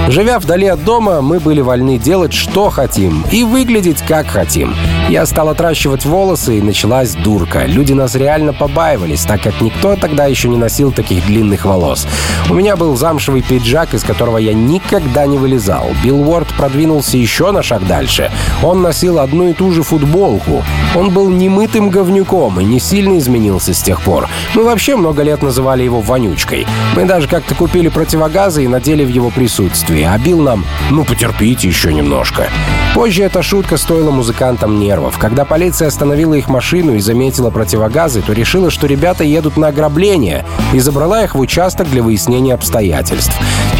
Живя 0.09 0.39
вдали 0.39 0.67
от 0.67 0.83
дома, 0.83 1.21
мы 1.21 1.39
были 1.39 1.61
вольны 1.61 1.97
делать, 1.97 2.33
что 2.33 2.69
хотим, 2.69 3.23
и 3.31 3.43
выглядеть, 3.43 4.01
как 4.01 4.27
хотим. 4.27 4.73
Я 5.09 5.25
стал 5.25 5.49
отращивать 5.49 6.05
волосы, 6.05 6.57
и 6.57 6.61
началась 6.61 7.13
дурка. 7.13 7.65
Люди 7.65 7.93
нас 7.93 8.15
реально 8.15 8.53
побаивались, 8.53 9.23
так 9.23 9.41
как 9.41 9.61
никто 9.61 9.95
тогда 9.95 10.25
еще 10.25 10.47
не 10.47 10.57
носил 10.57 10.91
таких 10.91 11.25
длинных 11.25 11.65
волос. 11.65 12.07
У 12.49 12.53
меня 12.53 12.75
был 12.75 12.95
замшевый 12.95 13.41
пиджак, 13.41 13.93
из 13.93 14.03
которого 14.03 14.37
я 14.37 14.53
никогда 14.53 15.25
не 15.25 15.37
вылезал. 15.37 15.89
Билл 16.03 16.27
Уорд 16.27 16.47
продвинулся 16.55 17.17
еще 17.17 17.51
на 17.51 17.61
шаг 17.61 17.85
дальше. 17.85 18.31
Он 18.63 18.81
носил 18.81 19.19
одну 19.19 19.49
и 19.49 19.53
ту 19.53 19.71
же 19.71 19.83
футболку. 19.83 20.63
Он 20.95 21.09
был 21.09 21.29
немытым 21.29 21.89
говнюком 21.89 22.59
и 22.59 22.63
не 22.63 22.79
сильно 22.79 23.17
изменился 23.17 23.73
с 23.73 23.81
тех 23.81 24.01
пор. 24.01 24.29
Мы 24.55 24.63
вообще 24.63 24.95
много 24.95 25.21
лет 25.21 25.43
называли 25.43 25.83
его 25.83 26.01
вонючкой. 26.01 26.65
Мы 26.95 27.05
даже 27.05 27.27
как-то 27.27 27.55
купили 27.55 27.89
противогазы 27.89 28.63
и 28.63 28.67
надели 28.67 29.03
в 29.03 29.09
его 29.09 29.29
присутствии, 29.29 30.03
а 30.03 30.17
Билл 30.17 30.41
нам 30.41 30.65
«ну 30.89 31.03
потерпите 31.03 31.67
еще 31.67 31.93
немножко». 31.93 32.47
Позже 32.93 33.23
эта 33.23 33.41
шутка 33.41 33.77
стоила 33.77 34.11
музыкантам 34.11 34.79
нервов. 34.93 35.17
Когда 35.17 35.43
полиция 35.43 35.87
остановила 35.87 36.35
их 36.35 36.49
машину 36.49 36.95
и 36.95 36.99
заметила 36.99 37.49
противогазы, 37.49 38.21
то 38.21 38.33
решила, 38.33 38.69
что 38.69 38.85
ребята 38.85 39.23
едут 39.23 39.57
на 39.57 39.67
ограбление 39.67 40.45
и 40.73 40.79
забрала 40.79 41.23
их 41.23 41.35
в 41.35 41.39
участок 41.39 41.89
для 41.89 42.03
выяснения 42.03 42.53
обстоятельств. 42.53 43.33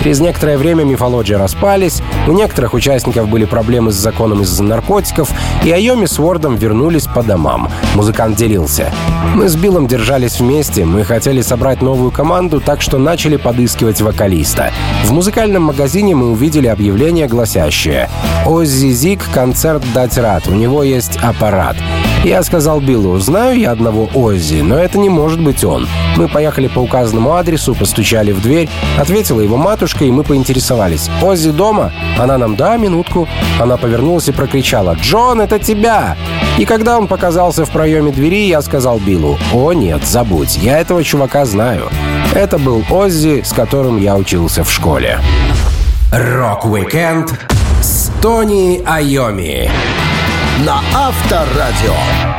Через 0.04 0.20
некоторое 0.20 0.58
время 0.58 0.84
мифология 0.84 1.38
распались, 1.38 2.02
у 2.28 2.34
некоторых 2.34 2.74
участников 2.74 3.30
были 3.30 3.46
проблемы 3.46 3.94
с 3.94 3.96
законом 3.96 4.42
из-за 4.42 4.62
наркотиков, 4.62 5.32
и 5.64 5.72
Айоми 5.72 6.08
с 6.08 6.20
Вордом 6.20 6.58
вернулись 6.58 7.08
по 7.08 7.24
домам. 7.24 7.70
Музыкант 7.96 8.36
делился. 8.36 8.92
Мы 9.34 9.48
с 9.48 9.56
Биллом 9.56 9.88
держались 9.88 10.42
вместе, 10.42 10.84
мы 10.84 11.06
хотели 11.06 11.42
собрать 11.42 11.82
новую 11.82 12.12
команду, 12.12 12.60
так 12.60 12.82
что 12.82 12.98
начали 12.98 13.38
подыскивать 13.38 14.02
вокалиста. 14.02 14.74
В 15.06 15.14
музыкальном 15.14 15.64
магазине 15.64 16.16
мы 16.16 16.32
увидели 16.32 16.68
объявление, 16.68 17.30
гласящее 17.30 18.10
«Оззи 18.46 18.90
Зик 18.92 19.22
концерт 19.34 19.84
дать 19.94 20.18
рад, 20.18 20.48
у 20.50 20.54
него 20.54 20.84
есть 20.84 21.18
аппарат». 21.22 21.78
Я 22.24 22.42
сказал 22.42 22.80
Биллу, 22.80 23.20
знаю 23.20 23.60
я 23.60 23.72
одного 23.72 24.10
Оззи, 24.14 24.62
но 24.62 24.78
это 24.78 24.98
не 24.98 25.10
может 25.10 25.42
быть 25.42 25.66
он. 25.66 25.90
Мы 26.16 26.30
поехали 26.30 26.68
по 26.68 26.80
указанному 26.80 27.34
адресу, 27.34 27.76
постучали 27.76 28.32
в 28.32 28.42
дверь, 28.42 28.70
ответила 28.98 29.42
его 29.42 29.58
матушка, 29.58 30.06
и 30.06 30.12
мы 30.12 30.24
поинтересовались. 30.24 31.10
«Оззи 31.22 31.52
дома?» 31.52 31.92
Она 32.18 32.38
нам 32.38 32.56
«Да, 32.56 32.78
минутку». 32.78 33.28
Она 33.60 33.76
повернулась 33.76 34.30
и 34.30 34.32
прокричала 34.32 34.94
«Джон, 34.94 35.42
это 35.42 35.60
тебя!» 35.60 36.16
И 36.58 36.64
когда 36.64 36.98
он 36.98 37.08
показался 37.08 37.66
в 37.66 37.72
проеме 37.72 38.14
двери, 38.14 38.48
я 38.48 38.62
сказал 38.62 39.00
Биллу 39.00 39.38
«О 39.54 39.74
нет, 39.74 40.06
забудь, 40.06 40.58
я 40.62 40.80
этого 40.80 41.04
чувака 41.04 41.44
знаю». 41.44 41.90
Это 42.34 42.58
был 42.58 42.86
Оззи, 42.90 43.42
с 43.44 43.52
которым 43.52 43.98
я 43.98 44.16
учился 44.16 44.64
в 44.64 44.72
школе. 44.72 45.20
Рок-викенд 46.14 47.34
с 47.82 48.10
Тони 48.22 48.82
Айоми 48.86 49.70
на 50.60 50.82
Авторадио. 50.94 52.33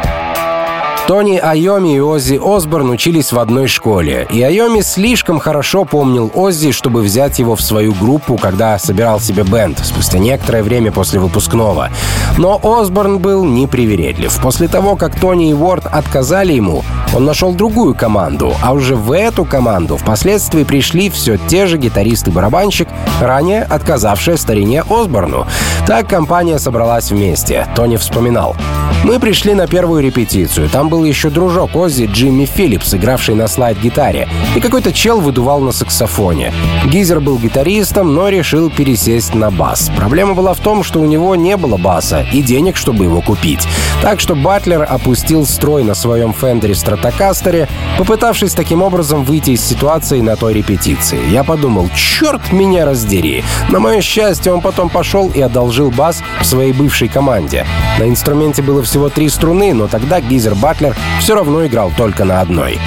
Тони 1.06 1.36
Айоми 1.36 1.96
и 1.96 2.00
Оззи 2.00 2.40
Осборн 2.42 2.88
учились 2.88 3.30
в 3.30 3.38
одной 3.38 3.68
школе, 3.68 4.26
и 4.30 4.40
Айоми 4.42 4.80
слишком 4.80 5.38
хорошо 5.38 5.84
помнил 5.84 6.32
Оззи, 6.34 6.72
чтобы 6.72 7.02
взять 7.02 7.38
его 7.38 7.56
в 7.56 7.60
свою 7.60 7.92
группу, 7.92 8.38
когда 8.38 8.78
собирал 8.78 9.20
себе 9.20 9.42
бенд, 9.42 9.78
спустя 9.84 10.18
некоторое 10.18 10.62
время 10.62 10.92
после 10.92 11.20
выпускного. 11.20 11.90
Но 12.38 12.58
Осборн 12.62 13.18
был 13.18 13.44
непривередлив. 13.44 14.34
После 14.40 14.66
того, 14.66 14.96
как 14.96 15.20
Тони 15.20 15.50
и 15.50 15.52
Уорд 15.52 15.84
отказали 15.84 16.54
ему, 16.54 16.82
он 17.14 17.26
нашел 17.26 17.52
другую 17.52 17.94
команду, 17.94 18.54
а 18.62 18.72
уже 18.72 18.96
в 18.96 19.12
эту 19.12 19.44
команду 19.44 19.98
впоследствии 19.98 20.64
пришли 20.64 21.10
все 21.10 21.36
те 21.36 21.66
же 21.66 21.76
гитарист 21.76 22.28
и 22.28 22.30
барабанщик, 22.30 22.88
ранее 23.20 23.64
отказавшие 23.64 24.38
старине 24.38 24.82
Осборну. 24.88 25.46
Так 25.86 26.08
компания 26.08 26.58
собралась 26.58 27.10
вместе. 27.10 27.68
Тони 27.76 27.96
вспоминал. 27.98 28.56
Мы 29.04 29.20
пришли 29.20 29.52
на 29.52 29.66
первую 29.66 30.02
репетицию. 30.02 30.70
Там 30.70 30.88
был 30.94 31.02
еще 31.02 31.28
дружок 31.28 31.74
Оззи 31.74 32.08
Джимми 32.12 32.44
Филлипс, 32.44 32.94
игравший 32.94 33.34
на 33.34 33.48
слайд-гитаре, 33.48 34.28
и 34.54 34.60
какой-то 34.60 34.92
чел 34.92 35.20
выдувал 35.20 35.58
на 35.58 35.72
саксофоне. 35.72 36.52
Гизер 36.86 37.18
был 37.18 37.36
гитаристом, 37.36 38.14
но 38.14 38.28
решил 38.28 38.70
пересесть 38.70 39.34
на 39.34 39.50
бас. 39.50 39.90
Проблема 39.96 40.34
была 40.34 40.54
в 40.54 40.60
том, 40.60 40.84
что 40.84 41.00
у 41.00 41.06
него 41.06 41.34
не 41.34 41.56
было 41.56 41.78
баса 41.78 42.24
и 42.32 42.42
денег, 42.42 42.76
чтобы 42.76 43.02
его 43.02 43.20
купить. 43.22 43.66
Так 44.02 44.20
что 44.20 44.36
Батлер 44.36 44.86
опустил 44.88 45.46
строй 45.46 45.82
на 45.82 45.94
своем 45.94 46.32
Фендере 46.32 46.76
Стратокастере, 46.76 47.68
попытавшись 47.98 48.52
таким 48.52 48.80
образом 48.80 49.24
выйти 49.24 49.50
из 49.50 49.64
ситуации 49.64 50.20
на 50.20 50.36
той 50.36 50.54
репетиции. 50.54 51.18
Я 51.28 51.42
подумал, 51.42 51.88
черт 51.96 52.52
меня 52.52 52.84
раздери. 52.84 53.42
На 53.68 53.80
мое 53.80 54.00
счастье, 54.00 54.52
он 54.52 54.60
потом 54.60 54.90
пошел 54.90 55.28
и 55.28 55.40
одолжил 55.40 55.90
бас 55.90 56.22
в 56.40 56.44
своей 56.44 56.72
бывшей 56.72 57.08
команде. 57.08 57.66
На 57.98 58.08
инструменте 58.08 58.62
было 58.62 58.82
всего 58.82 59.08
три 59.08 59.28
струны, 59.28 59.72
но 59.72 59.88
тогда 59.88 60.20
Гизер 60.20 60.54
Батлер 60.54 60.83
Батлер 60.84 60.96
все 61.18 61.34
равно 61.34 61.66
играл 61.66 61.90
только 61.96 62.24
на 62.24 62.40
одной. 62.42 62.78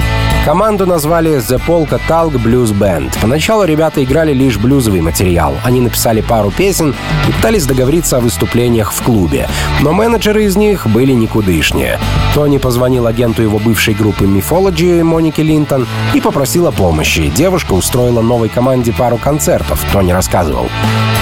Команду 0.44 0.86
назвали 0.86 1.36
The 1.36 1.60
Polka 1.66 2.00
Talk 2.08 2.32
Blues 2.32 2.72
Band. 2.72 3.12
Поначалу 3.20 3.64
ребята 3.64 4.02
играли 4.02 4.32
лишь 4.32 4.56
блюзовый 4.56 5.00
материал. 5.00 5.54
Они 5.62 5.80
написали 5.80 6.20
пару 6.22 6.50
песен 6.50 6.94
и 7.28 7.32
пытались 7.32 7.66
договориться 7.66 8.16
о 8.16 8.20
выступлениях 8.20 8.92
в 8.92 9.02
клубе. 9.02 9.46
Но 9.82 9.92
менеджеры 9.92 10.44
из 10.44 10.56
них 10.56 10.86
были 10.86 11.12
никудышнее. 11.12 11.98
Тони 12.34 12.58
позвонил 12.58 13.06
агенту 13.06 13.42
его 13.42 13.58
бывшей 13.58 13.94
группы 13.94 14.24
Mythology 14.24 15.02
Монике 15.02 15.42
Линтон 15.42 15.86
и 16.14 16.20
попросил 16.20 16.66
о 16.66 16.72
помощи. 16.72 17.30
Девушка 17.34 17.74
устроила 17.74 18.22
новой 18.22 18.48
команде 18.48 18.92
пару 18.92 19.18
концертов, 19.18 19.84
Тони 19.92 20.12
рассказывал. 20.12 20.68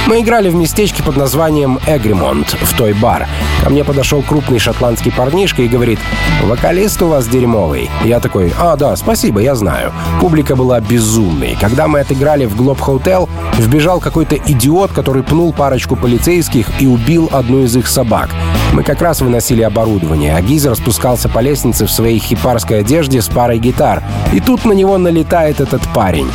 Мы 0.07 0.21
играли 0.21 0.51
в 0.51 0.55
местечке 0.55 1.03
под 1.03 1.17
названием 1.17 1.81
Эгримонт, 1.85 2.57
в 2.61 2.77
той 2.77 2.93
бар. 2.93 3.27
Ко 3.65 3.71
мне 3.71 3.83
подошел 3.83 4.23
крупный 4.23 4.61
шотландский 4.61 5.11
парнишка 5.11 5.63
и 5.63 5.69
говорит, 5.69 5.99
«Вокалист 6.45 7.03
у 7.03 7.09
вас 7.09 7.27
дерьмовый». 7.27 7.91
Я 8.05 8.21
такой, 8.21 8.53
«А, 8.57 8.77
да, 8.77 8.95
спасибо 9.07 9.41
я 9.41 9.55
знаю. 9.55 9.93
Публика 10.21 10.57
была 10.57 10.81
безумной. 10.81 11.57
Когда 11.61 11.87
мы 11.87 12.01
отыграли 12.01 12.45
в 12.45 12.57
Глоб 12.57 12.81
Hotel, 12.81 13.29
вбежал 13.57 14.01
какой-то 14.01 14.35
идиот, 14.35 14.91
который 14.91 15.23
пнул 15.23 15.53
парочку 15.53 15.95
полицейских 15.95 16.67
и 16.81 16.89
убил 16.89 17.31
одну 17.33 17.63
из 17.63 17.77
их 17.77 17.87
собак. 17.87 18.31
Мы 18.77 18.83
как 18.83 19.01
раз 19.01 19.23
выносили 19.23 19.63
оборудование, 19.63 20.37
а 20.37 20.43
Гизер 20.43 20.77
спускался 20.77 21.31
по 21.31 21.39
лестнице 21.39 21.87
в 21.87 21.91
своей 21.91 22.19
хипарской 22.19 22.81
одежде 22.81 23.23
с 23.23 23.27
парой 23.27 23.59
гитар. 23.59 24.03
И 24.35 24.41
тут 24.41 24.67
на 24.67 24.73
него 24.73 24.99
налетает 24.99 25.63
этот 25.63 25.81
парень. 25.95 26.31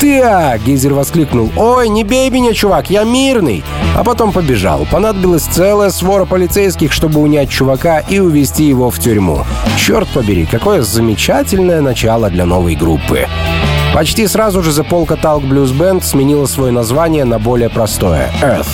«Ты, 0.00 0.20
а!»— 0.20 0.58
Гейзер 0.66 0.94
воскликнул. 0.94 1.52
«Ой, 1.56 1.88
не 1.88 2.02
бей 2.02 2.28
меня, 2.30 2.54
чувак, 2.54 2.90
я 2.90 3.04
мирный!» 3.04 3.62
А 3.94 4.02
потом 4.02 4.32
побежал. 4.32 4.84
Понадобилась 4.90 5.44
целая 5.44 5.90
свора 5.90 6.24
полицейских, 6.24 6.92
чтобы 6.92 7.20
унять 7.20 7.50
чувака 7.50 8.00
и 8.00 8.18
увезти 8.18 8.64
его 8.64 8.90
в 8.90 8.98
тюрьму. 8.98 9.44
Черт 9.78 10.08
побери, 10.08 10.44
какое 10.44 10.82
замечательное 10.82 11.82
начало 11.82 12.30
для 12.30 12.46
новой 12.46 12.74
группы. 12.74 13.28
Почти 13.94 14.26
сразу 14.26 14.60
же 14.60 14.72
The 14.72 14.88
Polka 14.88 15.16
Talk 15.18 15.48
Blues 15.48 15.72
Band 15.72 16.02
сменила 16.02 16.46
свое 16.46 16.72
название 16.72 17.24
на 17.24 17.38
более 17.38 17.70
простое— 17.70 18.28
Earth. 18.42 18.66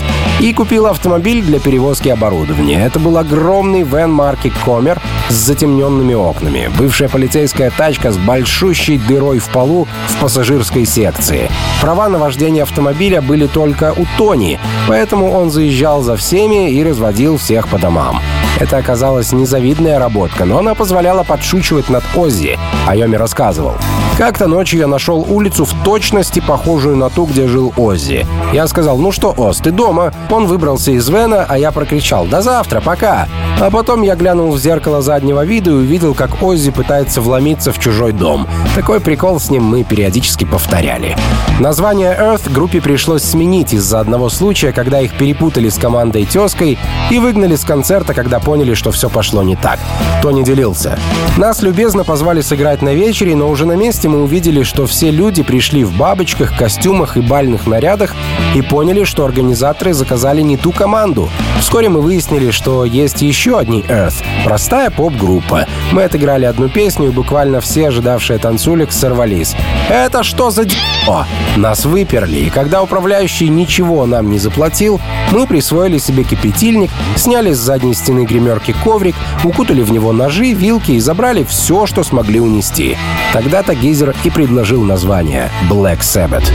И 0.43 0.53
купил 0.53 0.87
автомобиль 0.87 1.41
для 1.41 1.61
перевозки 1.61 2.09
оборудования. 2.09 2.85
Это 2.85 2.99
был 2.99 3.17
огромный 3.17 3.85
вен 3.85 4.11
марки 4.11 4.53
«Комер» 4.65 5.01
с 5.29 5.35
затемненными 5.35 6.15
окнами. 6.15 6.69
Бывшая 6.77 7.09
полицейская 7.09 7.71
тачка 7.71 8.11
с 8.11 8.19
большущей 8.19 8.99
дырой 8.99 9.39
в 9.39 9.49
полу 9.51 9.87
в 10.09 10.21
пассажирской 10.21 10.85
секции. 10.85 11.49
Права 11.81 12.09
на 12.09 12.19
вождение 12.19 12.65
автомобиля 12.65 13.23
были 13.23 13.47
только 13.47 13.95
у 13.97 14.05
Тони, 14.19 14.59
поэтому 14.89 15.31
он 15.31 15.53
заезжал 15.53 16.03
за 16.03 16.17
всеми 16.17 16.73
и 16.73 16.83
разводил 16.83 17.39
всех 17.39 17.69
по 17.69 17.79
домам. 17.79 18.21
Это 18.59 18.79
оказалась 18.79 19.33
незавидная 19.33 20.01
работка, 20.01 20.45
но 20.45 20.59
она 20.59 20.75
позволяла 20.75 21.23
подшучивать 21.23 21.89
над 21.89 22.03
Оззи. 22.17 22.59
Айоми 22.89 23.15
рассказывал. 23.15 23.77
Как-то 24.19 24.47
ночью 24.47 24.79
я 24.79 24.87
нашел 24.87 25.27
улицу 25.29 25.65
в 25.65 25.73
точности 25.85 26.41
похожую 26.41 26.97
на 26.97 27.09
ту, 27.09 27.25
где 27.25 27.49
жил 27.49 27.73
Оззи. 27.77 28.27
Я 28.53 28.67
сказал, 28.69 28.99
ну 28.99 29.11
что, 29.11 29.35
Оз, 29.37 29.59
ты 29.59 29.71
дома? 29.71 30.13
Он 30.31 30.47
выбрался 30.47 30.93
из 30.93 31.09
Вена, 31.09 31.47
а 31.49 31.59
я 31.59 31.73
прокричал, 31.73 32.27
до 32.27 32.43
завтра, 32.43 32.81
пока. 32.81 33.27
А 33.59 33.71
потом 33.71 34.03
я 34.03 34.15
глянул 34.15 34.53
в 34.53 34.59
зеркало 34.59 35.03
заднего 35.03 35.45
вида 35.45 35.71
и 35.71 35.75
увидел, 35.75 36.15
как 36.15 36.43
Оззи 36.43 36.71
пытается 36.71 37.21
вломиться 37.21 37.73
в 37.73 37.79
чужой 37.79 38.13
дом. 38.13 38.47
Такой 38.75 39.01
прикол 39.01 39.41
с 39.41 39.51
ним 39.51 39.65
мы 39.65 39.83
периодически 39.83 40.45
повторяли. 40.45 41.17
Название 41.59 42.17
Earth 42.19 42.53
группе 42.53 42.81
пришлось 42.81 43.23
сменить 43.23 43.73
из-за 43.73 44.01
одного 44.01 44.29
случая, 44.29 44.73
когда 44.73 45.01
их 45.01 45.17
перепутали 45.17 45.69
с 45.69 45.79
командой 45.79 46.27
Тезкой 46.27 46.79
и 47.11 47.19
выгнали 47.19 47.57
с 47.57 47.65
концерта, 47.65 48.15
когда 48.15 48.41
поняли, 48.41 48.75
что 48.75 48.91
все 48.91 49.09
пошло 49.09 49.43
не 49.43 49.57
так. 49.57 49.79
Тони 50.23 50.43
делился. 50.43 50.99
Нас 51.37 51.63
любезно 51.63 52.05
позвали 52.05 52.41
сыграть 52.41 52.83
на 52.83 52.95
вечере, 52.95 53.35
но 53.35 53.49
уже 53.49 53.67
на 53.67 53.77
месте 53.77 54.02
мы 54.09 54.23
увидели, 54.23 54.63
что 54.63 54.87
все 54.87 55.11
люди 55.11 55.43
пришли 55.43 55.85
в 55.85 55.97
бабочках, 55.97 56.57
костюмах 56.57 57.17
и 57.17 57.21
бальных 57.21 57.67
нарядах 57.67 58.15
и 58.55 58.63
поняли, 58.63 59.05
что 59.05 59.25
организаторы 59.25 59.93
заказали 59.93 60.41
не 60.43 60.57
ту 60.57 60.73
команду. 60.73 61.29
Вскоре 61.61 61.89
мы 61.89 62.01
выяснили, 62.01 62.51
что 62.51 62.85
есть 62.85 63.23
еще 63.23 63.59
одни 63.59 63.83
Earth. 63.83 64.23
Простая 64.45 64.91
поп-группа. 64.91 65.67
Мы 65.93 66.05
отыграли 66.05 66.45
одну 66.45 66.69
песню, 66.69 67.09
и 67.09 67.11
буквально 67.11 67.61
все 67.61 67.89
ожидавшие 67.89 68.39
танцулик 68.39 68.93
сорвались. 68.93 69.55
«Это 69.89 70.23
что 70.23 70.51
за 70.51 70.65
д***о?» 70.65 71.25
Нас 71.57 71.85
выперли, 71.85 72.39
и 72.39 72.51
когда 72.51 72.83
управляющий 72.83 73.49
ничего 73.49 74.07
нам 74.07 74.31
не 74.31 74.39
заплатил, 74.39 75.01
мы 75.31 75.47
присвоили 75.47 75.99
себе 75.99 76.25
кипятильник, 76.25 76.91
сняли 77.17 77.53
с 77.53 77.59
задней 77.59 77.95
стены 77.95 78.25
гримерки 78.25 78.75
коврик, 78.85 79.15
укутали 79.45 79.83
в 79.83 79.93
него 79.93 80.13
ножи, 80.13 80.53
вилки 80.53 80.93
и 80.93 81.01
забрали 81.01 81.45
все, 81.45 81.87
что 81.87 82.03
смогли 82.05 82.41
унести. 82.41 82.97
Тогда-то 83.33 83.75
Гейзер 83.93 84.17
и 84.25 84.31
предложил 84.31 84.83
название 84.85 85.51
Black 85.69 86.01
Sabbath. 86.01 86.51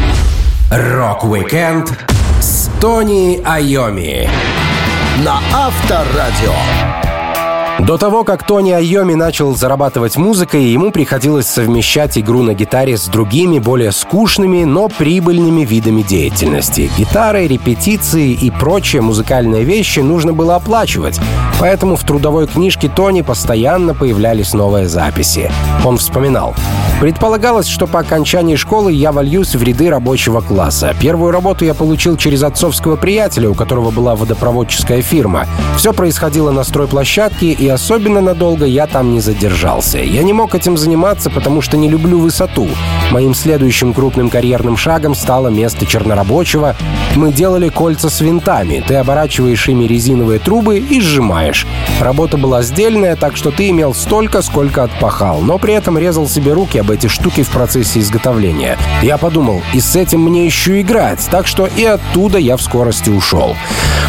Рок-викенд 0.71 1.93
с 2.41 2.67
Тони 2.81 3.39
Айоми 3.45 4.27
на 5.23 5.39
Авторадио. 5.53 6.86
До 7.79 7.97
того, 7.97 8.23
как 8.23 8.43
Тони 8.43 8.71
Айоми 8.71 9.13
начал 9.13 9.55
зарабатывать 9.55 10.17
музыкой, 10.17 10.65
ему 10.65 10.91
приходилось 10.91 11.45
совмещать 11.45 12.17
игру 12.17 12.41
на 12.41 12.55
гитаре 12.55 12.97
с 12.97 13.05
другими, 13.05 13.59
более 13.59 13.91
скучными, 13.91 14.63
но 14.63 14.87
прибыльными 14.89 15.61
видами 15.61 16.01
деятельности. 16.01 16.89
Гитары, 16.97 17.45
репетиции 17.45 18.31
и 18.31 18.49
прочие 18.49 19.03
музыкальные 19.03 19.63
вещи 19.63 19.99
нужно 19.99 20.33
было 20.33 20.55
оплачивать, 20.55 21.19
поэтому 21.59 21.97
в 21.97 22.03
трудовой 22.03 22.47
книжке 22.47 22.89
Тони 22.89 23.21
постоянно 23.21 23.93
появлялись 23.93 24.53
новые 24.53 24.87
записи. 24.87 25.51
Он 25.85 25.97
вспоминал. 25.97 26.55
Предполагалось, 26.99 27.67
что 27.67 27.85
по 27.85 27.99
окончании 27.99 28.55
школы 28.55 28.91
я 28.91 29.11
вольюсь 29.11 29.53
в 29.53 29.61
ряды 29.61 29.91
рабочего 29.91 30.41
класса. 30.41 30.95
Первую 30.99 31.31
работу 31.31 31.63
я 31.63 31.75
получил 31.75 32.17
через 32.17 32.41
отцовского 32.41 32.95
приятеля, 32.95 33.51
у 33.51 33.53
которого 33.53 33.91
была 33.91 34.15
водопроводческая 34.15 35.03
фирма. 35.03 35.45
Все 35.77 35.93
происходило 35.93 36.49
на 36.49 36.63
стройплощадке, 36.63 37.51
и 37.51 37.66
особенно 37.69 38.21
надолго 38.21 38.65
я 38.65 38.87
там 38.87 39.11
не 39.13 39.19
задержался. 39.19 39.99
Я 39.99 40.23
не 40.23 40.33
мог 40.33 40.55
этим 40.55 40.77
заниматься, 40.77 41.29
потому 41.29 41.61
что 41.61 41.77
не 41.77 41.89
люблю 41.89 42.19
высоту. 42.19 42.67
Моим 43.11 43.33
следующим 43.33 43.93
крупным 43.93 44.29
карьерным 44.29 44.77
шагом 44.77 45.15
стало 45.15 45.47
место 45.47 45.85
чернорабочего. 45.85 46.75
Мы 47.15 47.31
делали 47.33 47.69
кольца 47.69 48.09
с 48.09 48.21
винтами. 48.21 48.83
Ты 48.85 48.95
оборачиваешь 48.95 49.67
ими 49.67 49.85
резиновые 49.85 50.39
трубы 50.39 50.77
и 50.77 51.01
сжимаешь. 51.01 51.65
Работа 51.99 52.37
была 52.37 52.61
сдельная, 52.61 53.15
так 53.15 53.35
что 53.35 53.51
ты 53.51 53.69
имел 53.69 53.93
столько, 53.93 54.41
сколько 54.41 54.83
отпахал, 54.83 55.41
но 55.41 55.57
при 55.57 55.73
этом 55.73 55.97
резал 55.97 56.27
себе 56.27 56.53
руки 56.53 56.77
об 56.77 56.91
эти 56.91 57.07
штуки 57.07 57.43
в 57.43 57.49
процессе 57.49 57.99
изготовления. 57.99 58.77
Я 59.01 59.17
подумал, 59.17 59.61
и 59.73 59.79
с 59.79 59.95
этим 59.95 60.21
мне 60.21 60.45
еще 60.45 60.79
играть, 60.81 61.27
так 61.31 61.47
что 61.47 61.67
и 61.75 61.83
оттуда 61.85 62.37
я 62.37 62.55
в 62.55 62.61
скорости 62.61 63.09
ушел. 63.09 63.55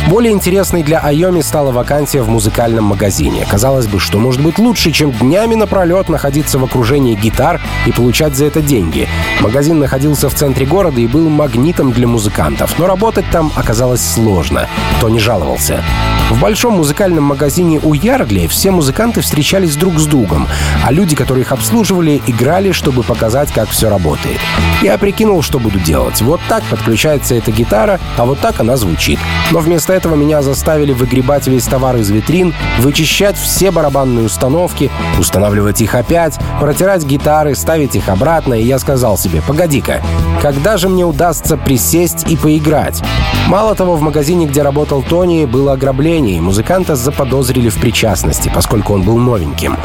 Более 0.09 0.33
интересной 0.33 0.83
для 0.83 0.99
Айоми 0.99 1.41
стала 1.41 1.71
вакансия 1.71 2.23
в 2.23 2.29
музыкальном 2.29 2.85
магазине. 2.85 3.47
Казалось 3.51 3.87
бы, 3.87 3.99
что 3.99 4.19
может 4.19 4.43
быть 4.43 4.59
лучше, 4.59 4.93
чем 4.93 5.11
днями 5.11 5.55
напролет 5.55 6.09
находиться 6.09 6.59
в 6.59 6.65
окружении 6.65 7.15
гитар 7.15 7.61
и 7.87 7.93
получать 7.93 8.37
за 8.37 8.45
это 8.45 8.61
деньги. 8.61 9.09
Магазин 9.41 9.79
находился 9.79 10.29
в 10.29 10.35
центре 10.35 10.67
города 10.67 11.01
и 11.01 11.07
был 11.07 11.29
магнитом 11.29 11.93
для 11.93 12.07
музыкантов, 12.07 12.79
но 12.79 12.87
работать 12.87 13.25
там 13.31 13.51
оказалось 13.57 14.07
сложно. 14.07 14.69
Кто 14.99 15.09
не 15.09 15.19
жаловался. 15.19 15.83
В 16.31 16.41
большом 16.41 16.75
музыкальном 16.75 17.25
магазине 17.25 17.81
у 17.83 17.95
Яргли 17.95 18.49
все 18.49 18.71
музыканты 18.71 19.23
встречались 19.23 19.77
друг 19.77 19.99
с 19.99 20.05
другом, 20.05 20.47
а 20.85 20.93
люди, 20.93 21.17
которые 21.17 21.43
их 21.43 21.53
обслуживали, 21.53 22.21
играли, 22.27 22.73
чтобы 22.73 23.03
показать, 23.03 23.51
как 23.51 23.71
все 23.71 23.89
работает. 23.89 24.39
Я 24.83 24.99
прикинул, 24.99 25.41
что 25.41 25.59
буду 25.59 25.81
делать. 25.81 26.21
Вот 26.21 26.41
так 26.47 26.63
подключается 26.65 27.35
эта 27.35 27.51
гитара, 27.51 27.99
а 28.19 28.27
вот 28.27 28.41
так 28.41 28.61
она 28.61 28.77
звучит. 28.77 29.19
Но 29.53 29.61
вместо 29.61 29.95
этого 29.95 30.17
меня 30.17 30.43
заставили 30.43 30.93
выгребать 30.93 31.47
весь 31.47 31.65
товар 31.65 31.97
из 31.97 32.11
витрин, 32.11 32.55
вычищать 32.81 33.38
все 33.39 33.71
барабанные 33.71 34.27
установки, 34.27 34.91
устанавливать 35.19 35.81
их 35.81 35.95
опять, 35.95 36.39
протирать 36.61 37.05
гитары, 37.05 37.55
ставить 37.55 37.97
их 37.97 38.09
обратно, 38.09 38.55
и 38.55 38.65
я 38.65 38.79
сказал 38.79 39.17
себе, 39.19 39.43
погоди-ка, 39.47 40.03
когда 40.43 40.77
же 40.77 40.89
мне 40.89 41.05
удастся 41.05 41.57
присесть 41.57 42.29
и 42.29 42.37
поиграть? 42.37 43.03
Мало 43.49 43.75
того, 43.75 43.97
в 43.97 44.03
магазине, 44.03 44.47
где 44.47 44.63
работал 44.63 45.03
Тони, 45.03 45.47
было 45.47 45.73
ограбление, 45.73 46.37
и 46.37 46.41
музыканта 46.41 46.97
заподозрили 46.97 47.71
в 47.71 47.77
причастности, 47.77 48.51
поскольку 48.55 48.93
он 48.93 49.03
был 49.03 49.17
новеньким. 49.17 49.77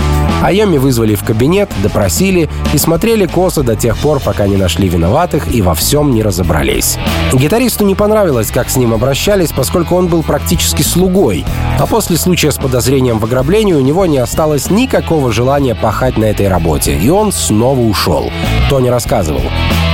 Айоми 0.43 0.77
вызвали 0.77 1.15
в 1.15 1.23
кабинет, 1.23 1.71
допросили 1.81 2.49
и 2.73 2.77
смотрели 2.77 3.25
косо 3.25 3.63
до 3.63 3.77
тех 3.77 3.97
пор, 3.97 4.19
пока 4.19 4.45
не 4.47 4.57
нашли 4.57 4.89
виноватых 4.89 5.53
и 5.53 5.61
во 5.61 5.73
всем 5.73 6.13
не 6.13 6.21
разобрались. 6.21 6.97
Гитаристу 7.31 7.85
не 7.85 7.95
понравилось, 7.95 8.51
как 8.51 8.69
с 8.69 8.75
ним 8.75 8.93
обращались, 8.93 9.53
поскольку 9.53 9.95
он 9.95 10.07
был 10.07 10.21
практически 10.21 10.81
слугой, 10.81 11.45
а 11.79 11.87
после 11.87 12.17
случая 12.17 12.51
с 12.51 12.57
подозрением 12.57 13.19
в 13.19 13.25
ограблении 13.33 13.73
у 13.73 13.81
него 13.81 14.05
не 14.05 14.19
осталось 14.19 14.69
никакого 14.69 15.31
желания 15.31 15.73
пахать 15.73 16.17
на 16.17 16.25
этой 16.25 16.47
работе, 16.47 16.95
и 16.95 17.09
он 17.09 17.31
снова 17.31 17.79
ушел. 17.79 18.31
Тони 18.69 18.89
рассказывал. 18.89 19.41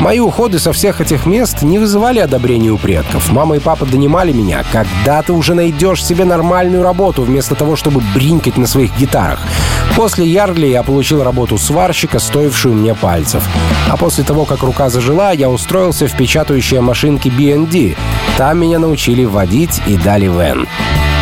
Мои 0.01 0.19
уходы 0.19 0.59
со 0.59 0.73
всех 0.73 0.99
этих 0.99 1.25
мест 1.25 1.61
не 1.61 1.79
вызывали 1.79 2.19
одобрения 2.19 2.69
у 2.69 2.77
предков. 2.77 3.31
Мама 3.31 3.55
и 3.55 3.59
папа 3.59 3.85
донимали 3.85 4.33
меня. 4.33 4.65
Когда 4.73 5.21
ты 5.21 5.31
уже 5.31 5.53
найдешь 5.53 6.03
себе 6.03 6.25
нормальную 6.25 6.83
работу, 6.83 7.21
вместо 7.21 7.55
того, 7.55 7.77
чтобы 7.77 8.01
бринкать 8.13 8.57
на 8.57 8.67
своих 8.67 8.93
гитарах? 8.97 9.39
После 9.95 10.27
Ярли 10.27 10.67
я 10.67 10.83
получил 10.83 11.23
работу 11.23 11.57
сварщика, 11.57 12.19
стоившую 12.19 12.75
мне 12.75 12.93
пальцев. 12.93 13.47
А 13.89 13.95
после 13.95 14.25
того, 14.25 14.43
как 14.43 14.63
рука 14.63 14.89
зажила, 14.89 15.31
я 15.31 15.49
устроился 15.49 16.07
в 16.07 16.17
печатающие 16.17 16.81
машинки 16.81 17.29
B&D. 17.29 17.95
Там 18.37 18.59
меня 18.59 18.79
научили 18.79 19.23
водить 19.23 19.81
и 19.87 19.95
дали 19.95 20.27
вен. 20.27 20.67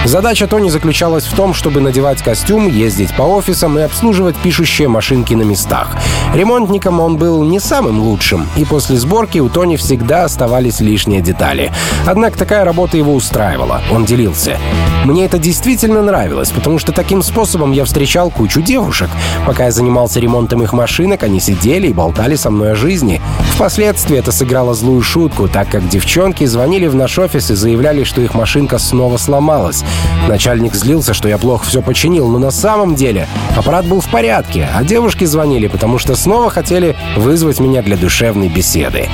Задача 0.08 0.48
Тони 0.48 0.70
заключалась 0.70 1.26
в 1.26 1.36
том, 1.36 1.54
чтобы 1.54 1.82
надевать 1.82 2.22
костюм, 2.22 2.70
ездить 2.70 3.14
по 3.14 3.24
офисам 3.24 3.78
и 3.78 3.82
обслуживать 3.82 4.38
пишущие 4.38 4.88
машинки 4.88 5.34
на 5.34 5.42
местах. 5.42 5.98
Ремонтником 6.34 7.02
он 7.02 7.18
был 7.18 7.44
не 7.44 7.60
самым 7.60 8.00
лучшим, 8.00 8.48
и 8.56 8.64
после 8.64 8.96
сборки 8.96 9.40
у 9.40 9.50
Тони 9.50 9.76
всегда 9.76 10.24
оставались 10.24 10.80
лишние 10.80 11.20
детали. 11.20 11.74
Однако 12.06 12.38
такая 12.38 12.64
работа 12.64 12.96
его 12.96 13.14
устраивала, 13.14 13.82
он 13.92 14.06
делился. 14.06 14.58
Мне 15.04 15.26
это 15.26 15.38
действительно 15.40 16.02
нравилось, 16.02 16.52
потому 16.52 16.80
что 16.80 16.94
таким 16.94 17.22
способом 17.22 17.74
я 17.74 17.84
встречал 17.84 18.30
кучу 18.30 18.62
девушек. 18.62 19.10
Пока 19.46 19.66
я 19.66 19.72
занимался 19.72 20.22
ремонтом 20.22 20.64
их 20.64 20.72
машинок, 20.72 21.24
они 21.24 21.42
сидели 21.42 21.88
и 21.88 21.94
болтали 21.94 22.36
со 22.36 22.50
мной 22.50 22.72
о 22.72 22.76
жизни. 22.76 23.22
Впоследствии 23.56 24.18
это 24.18 24.32
сыграло 24.32 24.74
злую 24.74 25.02
шутку, 25.02 25.50
так 25.50 25.70
как 25.70 25.88
девчонки 25.90 26.46
звонили 26.46 26.88
в 26.88 26.96
наш 26.96 27.20
офис 27.20 27.52
и 27.52 27.56
заявляли, 27.56 28.06
что 28.06 28.22
их 28.22 28.36
машинка 28.36 28.78
снова 28.78 29.18
сломалась. 29.18 29.84
Начальник 30.28 30.76
злился, 30.76 31.14
что 31.14 31.30
я 31.30 31.38
плохо 31.38 31.66
все 31.66 31.82
починил, 31.82 32.28
но 32.28 32.38
на 32.38 32.52
самом 32.52 32.96
деле 32.96 33.28
аппарат 33.56 33.86
был 33.86 34.02
в 34.02 34.10
порядке, 34.10 34.68
а 34.76 34.84
девушки 34.84 35.24
звонили, 35.24 35.68
потому 35.68 35.98
что 36.00 36.16
снова 36.16 36.50
хотели 36.50 36.96
вызвать 37.16 37.60
меня 37.60 37.82
для 37.82 37.96
душевной 37.96 38.50
беседы. 38.50 39.08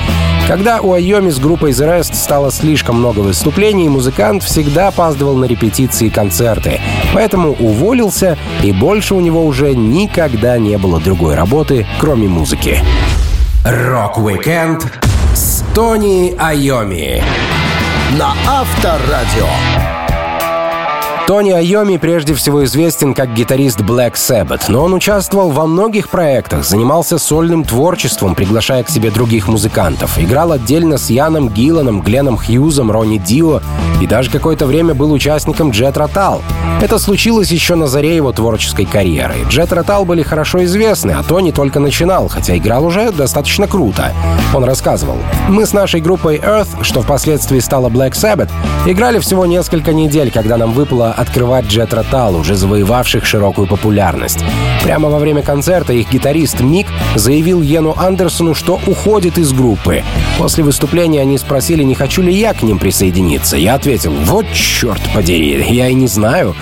Когда 0.48 0.80
у 0.80 0.92
Айоми 0.92 1.30
с 1.30 1.38
группой 1.38 1.70
The 1.70 2.00
Rest 2.00 2.14
стало 2.14 2.50
слишком 2.50 2.98
много 2.98 3.20
выступлений, 3.20 3.88
музыкант 3.88 4.42
всегда 4.42 4.88
опаздывал 4.88 5.36
на 5.36 5.44
репетиции 5.44 6.08
и 6.08 6.10
концерты, 6.10 6.80
поэтому 7.14 7.52
уволился, 7.52 8.36
и 8.62 8.72
больше 8.72 9.14
у 9.14 9.20
него 9.20 9.46
уже 9.46 9.74
никогда 9.74 10.58
не 10.58 10.76
было 10.78 11.00
другой 11.00 11.34
работы, 11.34 11.86
кроме 11.98 12.28
музыки. 12.28 12.80
Рок-викенд 13.64 14.92
с 15.34 15.64
Тони 15.74 16.34
Айоми 16.38 17.22
на 18.18 18.34
Авторадио. 18.46 19.83
Тони 21.26 21.52
Айоми 21.52 21.96
прежде 21.96 22.34
всего 22.34 22.64
известен 22.64 23.14
как 23.14 23.32
гитарист 23.32 23.80
Black 23.80 24.12
Sabbath, 24.12 24.64
но 24.68 24.84
он 24.84 24.92
участвовал 24.92 25.50
во 25.50 25.66
многих 25.66 26.10
проектах, 26.10 26.64
занимался 26.64 27.16
сольным 27.16 27.64
творчеством, 27.64 28.34
приглашая 28.34 28.82
к 28.82 28.90
себе 28.90 29.10
других 29.10 29.48
музыкантов. 29.48 30.18
Играл 30.18 30.52
отдельно 30.52 30.98
с 30.98 31.08
Яном 31.08 31.48
Гилланом, 31.48 32.02
Гленном 32.02 32.36
Хьюзом, 32.36 32.90
Ронни 32.90 33.16
Дио 33.16 33.62
и 34.02 34.06
даже 34.06 34.30
какое-то 34.30 34.66
время 34.66 34.92
был 34.92 35.12
участником 35.12 35.70
Jet 35.70 35.94
Rotal. 35.94 36.42
Это 36.82 36.98
случилось 36.98 37.50
еще 37.50 37.74
на 37.74 37.86
заре 37.86 38.14
его 38.14 38.30
творческой 38.32 38.84
карьеры. 38.84 39.34
Jet 39.48 39.70
Rotal 39.70 40.04
были 40.04 40.22
хорошо 40.22 40.62
известны, 40.64 41.12
а 41.12 41.22
Тони 41.22 41.52
только 41.52 41.80
начинал, 41.80 42.28
хотя 42.28 42.54
играл 42.54 42.84
уже 42.84 43.10
достаточно 43.12 43.66
круто. 43.66 44.12
Он 44.52 44.64
рассказывал, 44.64 45.16
«Мы 45.48 45.64
с 45.64 45.72
нашей 45.72 46.02
группой 46.02 46.36
Earth, 46.36 46.82
что 46.82 47.00
впоследствии 47.00 47.60
стала 47.60 47.88
Black 47.88 48.12
Sabbath, 48.12 48.50
играли 48.92 49.18
всего 49.18 49.46
несколько 49.46 49.92
недель, 49.92 50.30
когда 50.30 50.56
нам 50.56 50.72
выпало 50.72 51.12
открывать 51.12 51.66
Jet 51.66 51.90
Rotal, 51.90 52.38
уже 52.38 52.54
завоевавших 52.54 53.24
широкую 53.24 53.66
популярность. 53.66 54.44
Прямо 54.82 55.08
во 55.08 55.18
время 55.18 55.42
концерта 55.42 55.92
их 55.92 56.10
гитарист 56.10 56.60
Мик 56.60 56.86
заявил 57.14 57.62
Йену 57.62 57.94
Андерсону, 57.96 58.54
что 58.54 58.78
уходит 58.86 59.38
из 59.38 59.52
группы. 59.52 60.02
После 60.38 60.62
выступления 60.64 61.22
они 61.22 61.38
спросили, 61.38 61.82
не 61.82 61.94
хочу 61.94 62.20
ли 62.22 62.32
я 62.32 62.52
к 62.52 62.62
ним 62.62 62.78
присоединиться. 62.78 63.56
Я 63.56 63.74
ответил, 63.74 64.12
вот 64.12 64.46
черт 64.52 65.00
подери, 65.14 65.64
я 65.70 65.88
и 65.88 65.94
не 65.94 66.06
знаю. 66.06 66.54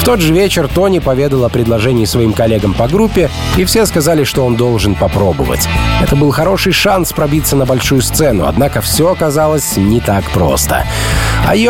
В 0.00 0.04
тот 0.04 0.20
же 0.20 0.34
вечер 0.34 0.68
Тони 0.68 0.98
поведал 0.98 1.44
о 1.44 1.48
предложении 1.48 2.04
своим 2.04 2.32
коллегам 2.32 2.74
по 2.74 2.88
группе, 2.88 3.30
и 3.56 3.64
все 3.64 3.86
сказали, 3.86 4.24
что 4.24 4.44
он 4.44 4.56
должен 4.56 4.94
попробовать. 4.94 5.68
Это 6.02 6.16
был 6.16 6.30
хороший 6.30 6.72
шанс 6.72 7.12
пробиться 7.12 7.56
на 7.56 7.64
большую 7.64 8.02
сцену, 8.02 8.46
однако 8.46 8.80
все 8.80 9.10
оказалось 9.10 9.76
не 9.76 10.00
так 10.00 10.24
просто. 10.30 10.84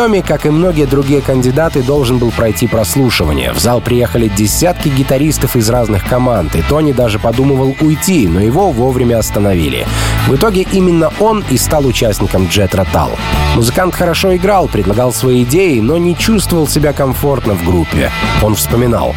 Айоми, 0.01 0.21
как 0.21 0.47
и 0.47 0.49
многие 0.49 0.85
другие 0.85 1.21
кандидаты, 1.21 1.83
должен 1.83 2.17
был 2.17 2.31
пройти 2.31 2.65
прослушивание. 2.65 3.53
В 3.53 3.59
зал 3.59 3.81
приехали 3.81 4.29
десятки 4.29 4.89
гитаристов 4.89 5.55
из 5.55 5.69
разных 5.69 6.07
команд, 6.07 6.55
и 6.55 6.63
Тони 6.63 6.91
даже 6.91 7.19
подумывал 7.19 7.75
уйти, 7.81 8.27
но 8.27 8.39
его 8.39 8.71
вовремя 8.71 9.19
остановили. 9.19 9.85
В 10.27 10.35
итоге 10.35 10.65
именно 10.71 11.11
он 11.19 11.43
и 11.51 11.57
стал 11.57 11.85
участником 11.85 12.43
Jet 12.43 12.71
Rotal. 12.71 13.11
Музыкант 13.55 13.93
хорошо 13.93 14.35
играл, 14.35 14.67
предлагал 14.67 15.13
свои 15.13 15.43
идеи, 15.43 15.79
но 15.79 15.97
не 15.97 16.17
чувствовал 16.17 16.67
себя 16.67 16.93
комфортно 16.93 17.53
в 17.53 17.63
группе. 17.63 18.11
Он 18.41 18.55
вспоминал. 18.55 19.13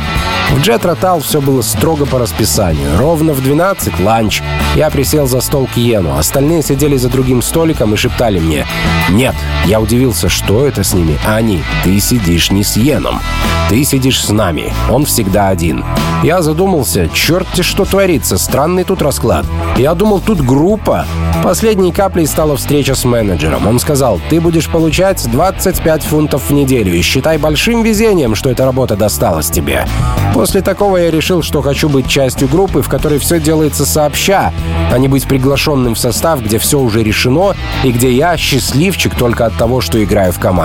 В 0.50 0.58
Jet 0.58 0.82
Rotal 0.82 1.22
все 1.22 1.40
было 1.40 1.62
строго 1.62 2.04
по 2.04 2.18
расписанию. 2.18 2.98
Ровно 2.98 3.32
в 3.32 3.42
12— 3.42 3.98
ланч. 4.00 4.42
Я 4.76 4.90
присел 4.90 5.26
за 5.26 5.40
стол 5.40 5.66
к 5.72 5.76
Йену. 5.76 6.16
Остальные 6.18 6.62
сидели 6.62 6.96
за 6.96 7.08
другим 7.08 7.40
столиком 7.42 7.94
и 7.94 7.96
шептали 7.96 8.38
мне 8.38 8.66
«Нет». 9.10 9.34
Я 9.66 9.80
удивился, 9.80 10.28
что 10.28 10.66
это 10.66 10.73
с 10.82 10.94
ними. 10.94 11.18
А 11.26 11.36
они 11.36 11.62
«Ты 11.84 12.00
сидишь 12.00 12.50
не 12.50 12.64
с 12.64 12.76
Йеном. 12.76 13.20
Ты 13.68 13.84
сидишь 13.84 14.22
с 14.22 14.30
нами. 14.30 14.72
Он 14.90 15.04
всегда 15.04 15.48
один». 15.48 15.84
Я 16.24 16.40
задумался, 16.40 17.10
черт 17.12 17.46
ты 17.54 17.62
что 17.62 17.84
творится, 17.84 18.38
странный 18.38 18.84
тут 18.84 19.02
расклад. 19.02 19.44
Я 19.76 19.92
думал, 19.94 20.20
тут 20.20 20.40
группа. 20.40 21.04
Последней 21.42 21.92
каплей 21.92 22.26
стала 22.26 22.56
встреча 22.56 22.94
с 22.94 23.04
менеджером. 23.04 23.66
Он 23.66 23.78
сказал, 23.78 24.18
ты 24.30 24.40
будешь 24.40 24.70
получать 24.70 25.22
25 25.30 26.02
фунтов 26.04 26.48
в 26.48 26.54
неделю 26.54 26.94
и 26.94 27.02
считай 27.02 27.36
большим 27.36 27.82
везением, 27.82 28.34
что 28.36 28.48
эта 28.48 28.64
работа 28.64 28.96
досталась 28.96 29.50
тебе. 29.50 29.86
После 30.32 30.62
такого 30.62 30.96
я 30.96 31.10
решил, 31.10 31.42
что 31.42 31.60
хочу 31.60 31.90
быть 31.90 32.08
частью 32.08 32.48
группы, 32.48 32.80
в 32.80 32.88
которой 32.88 33.18
все 33.18 33.38
делается 33.38 33.84
сообща, 33.84 34.50
а 34.90 34.96
не 34.96 35.08
быть 35.08 35.28
приглашенным 35.28 35.94
в 35.94 35.98
состав, 35.98 36.42
где 36.42 36.58
все 36.58 36.80
уже 36.80 37.02
решено 37.02 37.54
и 37.82 37.92
где 37.92 38.10
я 38.10 38.34
счастливчик 38.38 39.14
только 39.14 39.44
от 39.44 39.54
того, 39.58 39.82
что 39.82 40.02
играю 40.02 40.32
в 40.32 40.38
команде. 40.38 40.63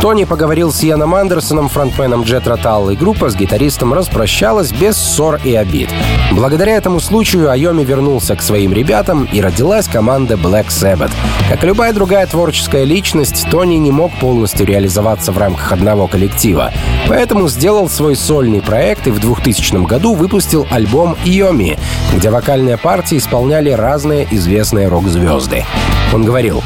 Тони 0.00 0.24
поговорил 0.24 0.72
с 0.72 0.82
Яном 0.82 1.14
Андерсоном, 1.14 1.68
фронтменом 1.68 2.22
Джет 2.22 2.46
Ротал, 2.48 2.88
и 2.88 2.96
группа 2.96 3.28
с 3.28 3.36
гитаристом 3.36 3.92
распрощалась 3.92 4.72
без 4.72 4.96
ссор 4.96 5.38
и 5.44 5.54
обид. 5.54 5.90
Благодаря 6.32 6.76
этому 6.76 6.98
случаю 6.98 7.50
Айоми 7.50 7.84
вернулся 7.84 8.34
к 8.34 8.42
своим 8.42 8.72
ребятам, 8.72 9.28
и 9.30 9.42
родилась 9.42 9.86
команда 9.86 10.34
Black 10.34 10.68
Sabbath. 10.68 11.12
Как 11.48 11.62
и 11.62 11.66
любая 11.66 11.92
другая 11.92 12.26
творческая 12.26 12.84
личность, 12.84 13.46
Тони 13.50 13.76
не 13.76 13.90
мог 13.90 14.12
полностью 14.18 14.66
реализоваться 14.66 15.30
в 15.30 15.36
рамках 15.36 15.72
одного 15.72 16.08
коллектива. 16.08 16.72
Поэтому 17.06 17.48
сделал 17.48 17.90
свой 17.90 18.16
сольный 18.16 18.62
проект 18.62 19.06
и 19.06 19.10
в 19.10 19.20
2000 19.20 19.86
году 19.86 20.14
выпустил 20.14 20.66
альбом 20.70 21.16
«Йоми», 21.24 21.78
где 22.14 22.30
вокальные 22.30 22.78
партии 22.78 23.18
исполняли 23.18 23.70
разные 23.70 24.26
известные 24.30 24.88
рок-звезды. 24.88 25.64
Он 26.12 26.24
говорил, 26.24 26.62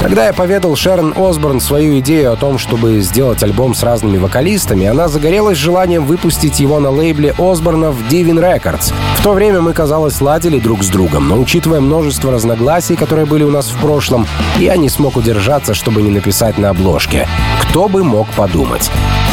когда 0.00 0.26
я 0.26 0.32
поведал 0.32 0.76
Шерон 0.76 1.14
Осборн 1.16 1.60
свою 1.60 1.98
идею 2.00 2.32
о 2.32 2.36
том, 2.36 2.58
чтобы 2.58 3.00
сделать 3.00 3.42
альбом 3.42 3.74
с 3.74 3.82
разными 3.82 4.18
вокалистами, 4.18 4.86
она 4.86 5.08
загорелась 5.08 5.58
желанием 5.58 6.04
выпустить 6.04 6.60
его 6.60 6.80
на 6.80 6.90
лейбле 6.90 7.34
Осборнов 7.38 7.96
Divin 8.10 8.40
Records. 8.40 8.92
В 9.18 9.22
то 9.22 9.32
время 9.32 9.60
мы, 9.60 9.72
казалось, 9.72 10.20
ладили 10.20 10.58
друг 10.58 10.82
с 10.82 10.88
другом, 10.88 11.28
но 11.28 11.38
учитывая 11.38 11.80
множество 11.80 12.32
разногласий, 12.32 12.96
которые 12.96 13.26
были 13.26 13.42
у 13.42 13.50
нас 13.50 13.68
в 13.68 13.80
прошлом, 13.80 14.26
я 14.58 14.76
не 14.76 14.88
смог 14.88 15.16
удержаться, 15.16 15.74
чтобы 15.74 16.02
не 16.02 16.10
написать 16.10 16.58
на 16.58 16.70
обложке. 16.70 17.26
Кто 17.62 17.88
бы 17.88 18.04
мог 18.04 18.28
подумать. 18.30 18.90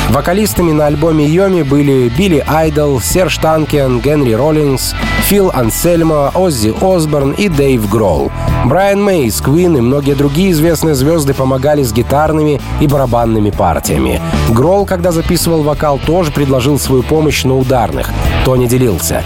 Вокалистами 0.10 0.72
на 0.72 0.88
альбоме 0.88 1.26
Йоми 1.26 1.64
были 1.64 2.10
Билли 2.10 2.44
Айдол, 2.48 3.02
Серж 3.02 3.38
Танкен, 3.38 4.00
Генри 4.00 4.34
Роллинс, 4.34 4.94
Фил 5.24 5.50
Ансельмо, 5.54 6.32
Оззи 6.36 6.74
Осборн 6.82 7.32
и 7.32 7.50
Дэйв 7.50 7.90
Гролл. 7.90 8.32
Брайан 8.66 9.10
из 9.10 9.42
Queen 9.42 9.78
и 9.78 9.82
многие 9.82 10.14
другие 10.14 10.52
известные 10.52 10.94
звезды 10.96 11.34
помогали 11.34 11.84
с 11.84 11.92
гитарными 11.92 12.62
и 12.80 12.88
барабанными 12.88 13.50
партиями. 13.50 14.22
Гролл, 14.50 14.86
когда 14.86 15.12
записывал 15.12 15.64
вокал, 15.64 16.00
тоже 16.06 16.32
предложил 16.32 16.78
свою 16.78 17.02
помощь 17.04 17.44
на 17.44 17.58
ударных. 17.58 18.10
Тони 18.46 18.68
делился. 18.68 19.24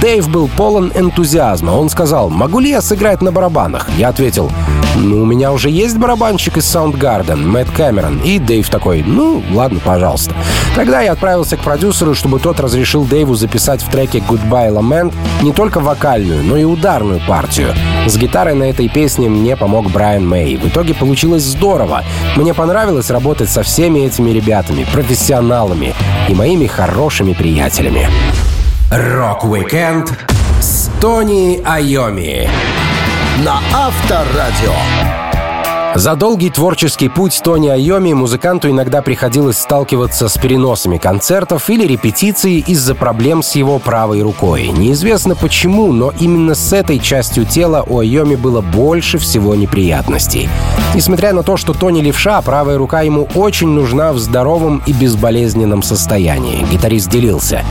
Дэйв 0.00 0.28
был 0.28 0.48
полон 0.48 0.92
энтузиазма. 0.94 1.72
Он 1.72 1.88
сказал, 1.88 2.30
могу 2.30 2.60
ли 2.60 2.70
я 2.70 2.82
сыграть 2.82 3.22
на 3.22 3.32
барабанах? 3.32 3.88
Я 3.96 4.10
ответил, 4.10 4.50
ну, 4.98 5.22
у 5.22 5.24
меня 5.24 5.52
уже 5.52 5.70
есть 5.70 5.96
барабанщик 5.96 6.56
из 6.56 6.64
Soundgarden, 6.64 7.36
Мэтт 7.36 7.70
Кэмерон. 7.70 8.18
И 8.18 8.38
Дэйв 8.38 8.68
такой, 8.68 9.04
ну, 9.06 9.42
ладно, 9.52 9.80
пожалуйста. 9.84 10.34
Тогда 10.74 11.00
я 11.00 11.12
отправился 11.12 11.56
к 11.56 11.60
продюсеру, 11.60 12.14
чтобы 12.14 12.40
тот 12.40 12.58
разрешил 12.58 13.04
Дэйву 13.04 13.34
записать 13.34 13.82
в 13.82 13.90
треке 13.90 14.18
Goodbye 14.18 14.72
Lament 14.72 15.14
не 15.42 15.52
только 15.52 15.78
вокальную, 15.78 16.42
но 16.42 16.56
и 16.56 16.64
ударную 16.64 17.20
партию. 17.28 17.74
С 18.06 18.16
гитарой 18.16 18.54
на 18.54 18.64
этой 18.64 18.88
песне 18.88 19.28
мне 19.28 19.56
помог 19.56 19.90
Брайан 19.90 20.26
Мэй. 20.26 20.56
В 20.56 20.66
итоге 20.66 20.94
получилось 20.94 21.44
здорово. 21.44 22.02
Мне 22.36 22.52
понравилось 22.52 23.10
работать 23.10 23.50
со 23.50 23.62
всеми 23.62 24.00
этими 24.00 24.30
ребятами, 24.30 24.84
профессионалами 24.92 25.94
и 26.28 26.34
моими 26.34 26.66
хорошими 26.66 27.34
приятелями. 27.34 28.08
Рок-викенд 28.90 30.12
с 30.60 30.90
Тони 31.00 31.60
Айоми 31.64 32.50
на 33.38 33.60
Авторадио. 33.72 35.17
За 35.98 36.14
долгий 36.14 36.48
творческий 36.48 37.08
путь 37.08 37.40
Тони 37.42 37.66
Айоми 37.66 38.12
музыканту 38.12 38.70
иногда 38.70 39.02
приходилось 39.02 39.58
сталкиваться 39.58 40.28
с 40.28 40.38
переносами 40.38 40.96
концертов 40.96 41.68
или 41.70 41.84
репетиций 41.88 42.60
из-за 42.64 42.94
проблем 42.94 43.42
с 43.42 43.56
его 43.56 43.80
правой 43.80 44.22
рукой. 44.22 44.68
Неизвестно 44.68 45.34
почему, 45.34 45.92
но 45.92 46.12
именно 46.20 46.54
с 46.54 46.72
этой 46.72 47.00
частью 47.00 47.46
тела 47.46 47.84
у 47.84 47.98
Айоми 47.98 48.36
было 48.36 48.60
больше 48.60 49.18
всего 49.18 49.56
неприятностей. 49.56 50.48
Несмотря 50.94 51.32
на 51.32 51.42
то, 51.42 51.56
что 51.56 51.74
Тони 51.74 52.00
левша, 52.00 52.40
правая 52.42 52.78
рука 52.78 53.02
ему 53.02 53.28
очень 53.34 53.68
нужна 53.68 54.12
в 54.12 54.18
здоровом 54.18 54.80
и 54.86 54.92
безболезненном 54.92 55.82
состоянии. 55.82 56.64
Гитарист 56.70 57.10
делился. 57.10 57.64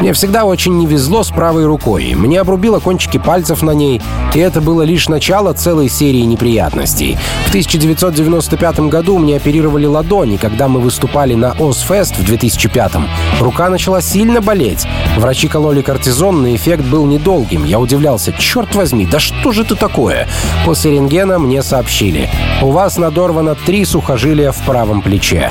Мне 0.00 0.12
всегда 0.12 0.44
очень 0.44 0.76
не 0.76 0.86
везло 0.86 1.22
с 1.22 1.30
правой 1.30 1.66
рукой. 1.66 2.14
Мне 2.14 2.40
обрубило 2.40 2.80
кончики 2.80 3.16
пальцев 3.16 3.62
на 3.62 3.70
ней, 3.70 4.02
и 4.34 4.38
это 4.38 4.60
было 4.60 4.82
лишь 4.82 5.08
начало 5.08 5.52
целой 5.52 5.88
серии 5.88 6.22
неприятностей. 6.22 7.16
В 7.46 7.52
1995 7.74 8.80
году 8.88 9.18
мне 9.18 9.36
оперировали 9.36 9.86
ладони, 9.86 10.36
когда 10.36 10.68
мы 10.68 10.78
выступали 10.78 11.34
на 11.34 11.56
Озфест 11.58 12.16
в 12.16 12.24
2005 12.24 12.92
Рука 13.40 13.68
начала 13.68 14.00
сильно 14.00 14.40
болеть. 14.40 14.86
Врачи 15.16 15.48
кололи 15.48 15.82
кортизон, 15.82 16.42
но 16.42 16.54
эффект 16.54 16.84
был 16.84 17.04
недолгим. 17.06 17.64
Я 17.64 17.80
удивлялся, 17.80 18.32
черт 18.32 18.76
возьми, 18.76 19.06
да 19.06 19.18
что 19.18 19.50
же 19.50 19.62
это 19.62 19.74
такое? 19.74 20.28
После 20.64 20.92
рентгена 20.92 21.40
мне 21.40 21.64
сообщили, 21.64 22.30
у 22.62 22.70
вас 22.70 22.96
надорвано 22.96 23.56
три 23.56 23.84
сухожилия 23.84 24.52
в 24.52 24.62
правом 24.62 25.02
плече. 25.02 25.50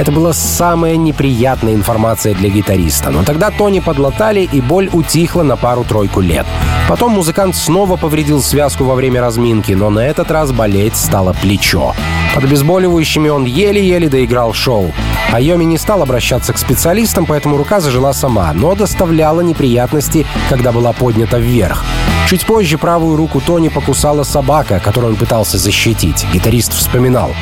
Это 0.00 0.12
была 0.12 0.32
самая 0.32 0.96
неприятная 0.96 1.74
информация 1.74 2.34
для 2.34 2.48
гитариста. 2.48 3.10
Но 3.10 3.22
тогда 3.22 3.50
Тони 3.50 3.80
подлатали, 3.80 4.48
и 4.50 4.62
боль 4.62 4.88
утихла 4.90 5.42
на 5.42 5.56
пару-тройку 5.56 6.20
лет. 6.20 6.46
Потом 6.88 7.12
музыкант 7.12 7.54
снова 7.54 7.96
повредил 7.96 8.42
связку 8.42 8.84
во 8.84 8.94
время 8.94 9.20
разминки, 9.20 9.72
но 9.72 9.90
на 9.90 10.00
этот 10.00 10.30
раз 10.30 10.52
болеть 10.52 10.96
стало 10.96 11.34
плечо. 11.34 11.49
Под 12.34 12.44
обезболивающими 12.44 13.28
он 13.28 13.44
еле-еле 13.44 14.08
доиграл 14.08 14.52
шоу. 14.52 14.92
Айоми 15.32 15.64
не 15.64 15.78
стал 15.78 16.02
обращаться 16.02 16.52
к 16.52 16.58
специалистам, 16.58 17.26
поэтому 17.26 17.56
рука 17.56 17.80
зажила 17.80 18.12
сама, 18.12 18.52
но 18.52 18.74
доставляла 18.74 19.40
неприятности, 19.40 20.26
когда 20.48 20.72
была 20.72 20.92
поднята 20.92 21.38
вверх. 21.38 21.84
Чуть 22.28 22.46
позже 22.46 22.78
правую 22.78 23.16
руку 23.16 23.40
Тони 23.40 23.68
покусала 23.68 24.22
собака, 24.22 24.78
которую 24.78 25.14
он 25.14 25.18
пытался 25.18 25.58
защитить. 25.58 26.24
Гитарист 26.32 26.72
вспоминал. 26.72 27.34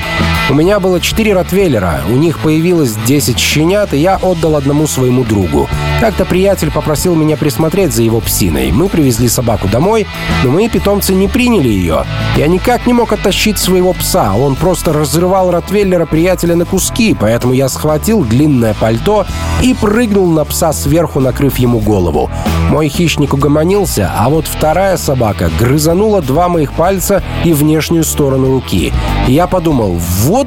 «У 0.48 0.54
меня 0.54 0.80
было 0.80 1.00
четыре 1.00 1.34
ротвейлера, 1.34 2.00
у 2.08 2.16
них 2.16 2.38
появилось 2.38 2.94
10 2.94 3.38
щенят, 3.38 3.92
и 3.92 3.98
я 3.98 4.16
отдал 4.16 4.56
одному 4.56 4.86
своему 4.86 5.24
другу. 5.24 5.68
Как-то 6.00 6.24
приятель 6.24 6.70
попросил 6.70 7.16
меня 7.16 7.36
присмотреть 7.36 7.92
за 7.92 8.04
его 8.04 8.20
псиной. 8.20 8.70
Мы 8.70 8.88
привезли 8.88 9.28
собаку 9.28 9.66
домой, 9.66 10.06
но 10.44 10.52
мои 10.52 10.68
питомцы 10.68 11.12
не 11.12 11.26
приняли 11.26 11.68
ее. 11.68 12.04
Я 12.36 12.46
никак 12.46 12.86
не 12.86 12.92
мог 12.92 13.12
оттащить 13.12 13.58
своего 13.58 13.92
пса. 13.94 14.32
Он 14.34 14.54
просто 14.54 14.92
разрывал 14.92 15.50
ротвейлера 15.50 16.06
приятеля 16.06 16.54
на 16.54 16.66
куски, 16.66 17.16
поэтому 17.18 17.52
я 17.52 17.68
схватил 17.68 18.24
длинное 18.24 18.74
пальто 18.74 19.26
и 19.60 19.74
прыгнул 19.74 20.28
на 20.30 20.44
пса 20.44 20.72
сверху, 20.72 21.18
накрыв 21.18 21.58
ему 21.58 21.80
голову. 21.80 22.30
Мой 22.70 22.88
хищник 22.88 23.34
угомонился, 23.34 24.12
а 24.16 24.28
вот 24.28 24.46
вторая 24.46 24.98
собака 24.98 25.50
грызанула 25.58 26.22
два 26.22 26.48
моих 26.48 26.74
пальца 26.74 27.24
и 27.44 27.52
внешнюю 27.52 28.04
сторону 28.04 28.52
руки. 28.52 28.92
Я 29.26 29.48
подумал, 29.48 29.96
вот. 30.22 30.46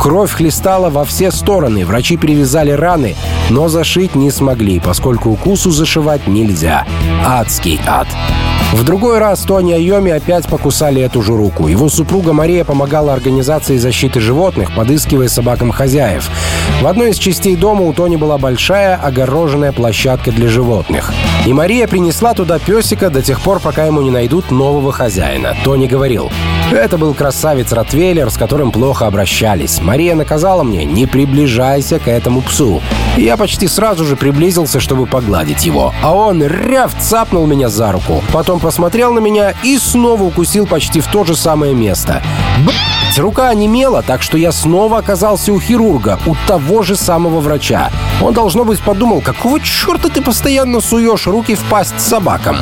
Кровь 0.00 0.32
хлестала 0.32 0.90
во 0.90 1.04
все 1.04 1.30
стороны, 1.30 1.84
врачи 1.86 2.16
перевязали 2.16 2.70
раны, 2.70 3.16
но 3.50 3.68
зашить 3.68 4.14
не 4.14 4.30
смогли, 4.30 4.80
поскольку 4.80 5.30
укусу 5.30 5.70
зашивать 5.70 6.26
нельзя. 6.26 6.86
Адский 7.24 7.80
ад. 7.86 8.08
В 8.76 8.84
другой 8.84 9.18
раз 9.18 9.40
Тони 9.40 9.72
Айоми 9.72 10.12
опять 10.12 10.46
покусали 10.48 11.00
эту 11.00 11.22
же 11.22 11.34
руку. 11.34 11.66
Его 11.66 11.88
супруга 11.88 12.34
Мария 12.34 12.62
помогала 12.62 13.14
организации 13.14 13.78
защиты 13.78 14.20
животных, 14.20 14.76
подыскивая 14.76 15.28
собакам 15.28 15.70
хозяев. 15.70 16.28
В 16.82 16.86
одной 16.86 17.10
из 17.10 17.16
частей 17.16 17.56
дома 17.56 17.84
у 17.84 17.94
Тони 17.94 18.16
была 18.16 18.36
большая 18.36 18.96
огороженная 18.96 19.72
площадка 19.72 20.30
для 20.30 20.48
животных. 20.48 21.10
И 21.46 21.54
Мария 21.54 21.88
принесла 21.88 22.34
туда 22.34 22.58
песика 22.58 23.08
до 23.08 23.22
тех 23.22 23.40
пор, 23.40 23.60
пока 23.60 23.86
ему 23.86 24.02
не 24.02 24.10
найдут 24.10 24.50
нового 24.50 24.92
хозяина. 24.92 25.56
Тони 25.64 25.86
говорил, 25.86 26.30
это 26.70 26.98
был 26.98 27.14
красавец 27.14 27.72
Ротвейлер, 27.72 28.28
с 28.28 28.36
которым 28.36 28.72
плохо 28.72 29.06
обращались. 29.06 29.80
Мария 29.80 30.14
наказала 30.14 30.64
мне, 30.64 30.84
не 30.84 31.06
приближайся 31.06 31.98
к 31.98 32.08
этому 32.08 32.42
псу. 32.42 32.82
И 33.16 33.22
я 33.22 33.38
почти 33.38 33.68
сразу 33.68 34.04
же 34.04 34.16
приблизился, 34.16 34.80
чтобы 34.80 35.06
погладить 35.06 35.64
его. 35.64 35.94
А 36.02 36.12
он 36.12 36.42
ряв 36.42 36.92
цапнул 37.00 37.46
меня 37.46 37.70
за 37.70 37.90
руку. 37.92 38.22
Потом 38.32 38.60
посмотрел 38.66 39.12
на 39.12 39.20
меня 39.20 39.54
и 39.62 39.78
снова 39.78 40.24
укусил 40.24 40.66
почти 40.66 41.00
в 41.00 41.06
то 41.06 41.22
же 41.22 41.36
самое 41.36 41.72
место. 41.72 42.20
Блять, 42.64 42.95
рука 43.18 43.48
онемела, 43.48 44.02
так 44.02 44.22
что 44.22 44.36
я 44.38 44.52
снова 44.52 44.98
оказался 44.98 45.52
у 45.52 45.60
хирурга, 45.60 46.18
у 46.26 46.34
того 46.46 46.82
же 46.82 46.96
самого 46.96 47.40
врача. 47.40 47.90
Он, 48.22 48.34
должно 48.34 48.64
быть, 48.64 48.80
подумал, 48.80 49.20
какого 49.20 49.60
черта 49.60 50.08
ты 50.08 50.22
постоянно 50.22 50.80
суешь 50.80 51.26
руки 51.26 51.54
в 51.54 51.62
пасть 51.64 52.00
собакам? 52.00 52.58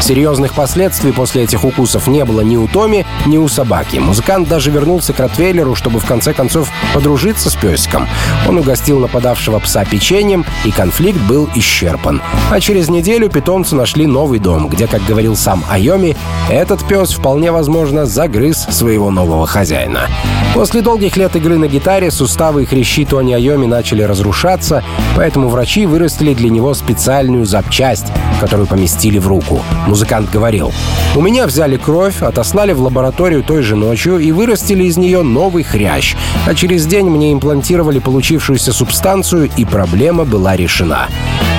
Серьезных 0.00 0.54
последствий 0.54 1.12
после 1.12 1.44
этих 1.44 1.64
укусов 1.64 2.06
не 2.06 2.24
было 2.24 2.40
ни 2.40 2.56
у 2.56 2.68
Томи, 2.68 3.04
ни 3.24 3.38
у 3.38 3.48
собаки. 3.48 3.96
Музыкант 3.96 4.48
даже 4.48 4.70
вернулся 4.70 5.12
к 5.12 5.20
Ротвейлеру, 5.20 5.74
чтобы 5.74 6.00
в 6.00 6.04
конце 6.04 6.32
концов 6.32 6.70
подружиться 6.92 7.50
с 7.50 7.54
песиком. 7.54 8.08
Он 8.48 8.58
угостил 8.58 8.98
нападавшего 8.98 9.58
пса 9.58 9.84
печеньем, 9.84 10.44
и 10.64 10.70
конфликт 10.70 11.20
был 11.22 11.48
исчерпан. 11.54 12.20
А 12.50 12.60
через 12.60 12.88
неделю 12.88 13.28
питомцы 13.28 13.74
нашли 13.74 14.06
новый 14.06 14.38
дом, 14.38 14.68
где, 14.68 14.86
как 14.86 15.04
говорил 15.04 15.36
сам 15.36 15.64
Айоми, 15.70 16.16
этот 16.50 16.86
пес 16.86 17.12
вполне 17.12 17.52
возможно 17.52 18.06
загрыз 18.06 18.66
своего 18.70 19.10
нового 19.10 19.46
хозяина. 19.76 20.08
После 20.54 20.80
долгих 20.80 21.16
лет 21.16 21.36
игры 21.36 21.58
на 21.58 21.68
гитаре 21.68 22.10
суставы 22.10 22.62
и 22.62 22.66
хрящи 22.66 23.04
Тони 23.04 23.34
Айоми 23.34 23.66
начали 23.66 24.02
разрушаться, 24.02 24.82
поэтому 25.14 25.48
врачи 25.48 25.84
вырастили 25.84 26.32
для 26.32 26.48
него 26.48 26.72
специальную 26.72 27.44
запчасть, 27.44 28.06
которую 28.40 28.66
поместили 28.66 29.18
в 29.18 29.28
руку. 29.28 29.60
Музыкант 29.86 30.30
говорил, 30.30 30.72
«У 31.14 31.20
меня 31.20 31.46
взяли 31.46 31.76
кровь, 31.76 32.22
отослали 32.22 32.72
в 32.72 32.80
лабораторию 32.80 33.42
той 33.42 33.62
же 33.62 33.76
ночью 33.76 34.18
и 34.18 34.32
вырастили 34.32 34.84
из 34.84 34.96
нее 34.96 35.22
новый 35.22 35.62
хрящ, 35.62 36.16
а 36.46 36.54
через 36.54 36.86
день 36.86 37.10
мне 37.10 37.34
имплантировали 37.34 37.98
получившуюся 37.98 38.72
субстанцию, 38.72 39.50
и 39.58 39.66
проблема 39.66 40.24
была 40.24 40.56
решена. 40.56 41.08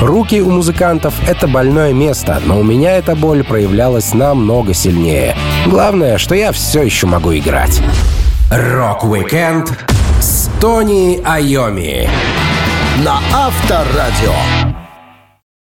Руки 0.01 0.41
у 0.41 0.49
музыкантов— 0.49 1.13
это 1.27 1.47
больное 1.47 1.93
место, 1.93 2.41
но 2.45 2.59
у 2.59 2.63
меня 2.63 2.93
эта 2.93 3.15
боль 3.15 3.43
проявлялась 3.43 4.15
намного 4.15 4.73
сильнее. 4.73 5.35
Главное, 5.67 6.17
что 6.17 6.33
я 6.33 6.51
все 6.51 6.81
еще 6.81 7.05
могу 7.05 7.35
играть». 7.35 7.79
Рок-викенд 8.49 9.73
с 10.21 10.49
Тони 10.61 11.21
Айоми 11.25 12.09
на 13.03 13.19
Авторадио. 13.33 14.56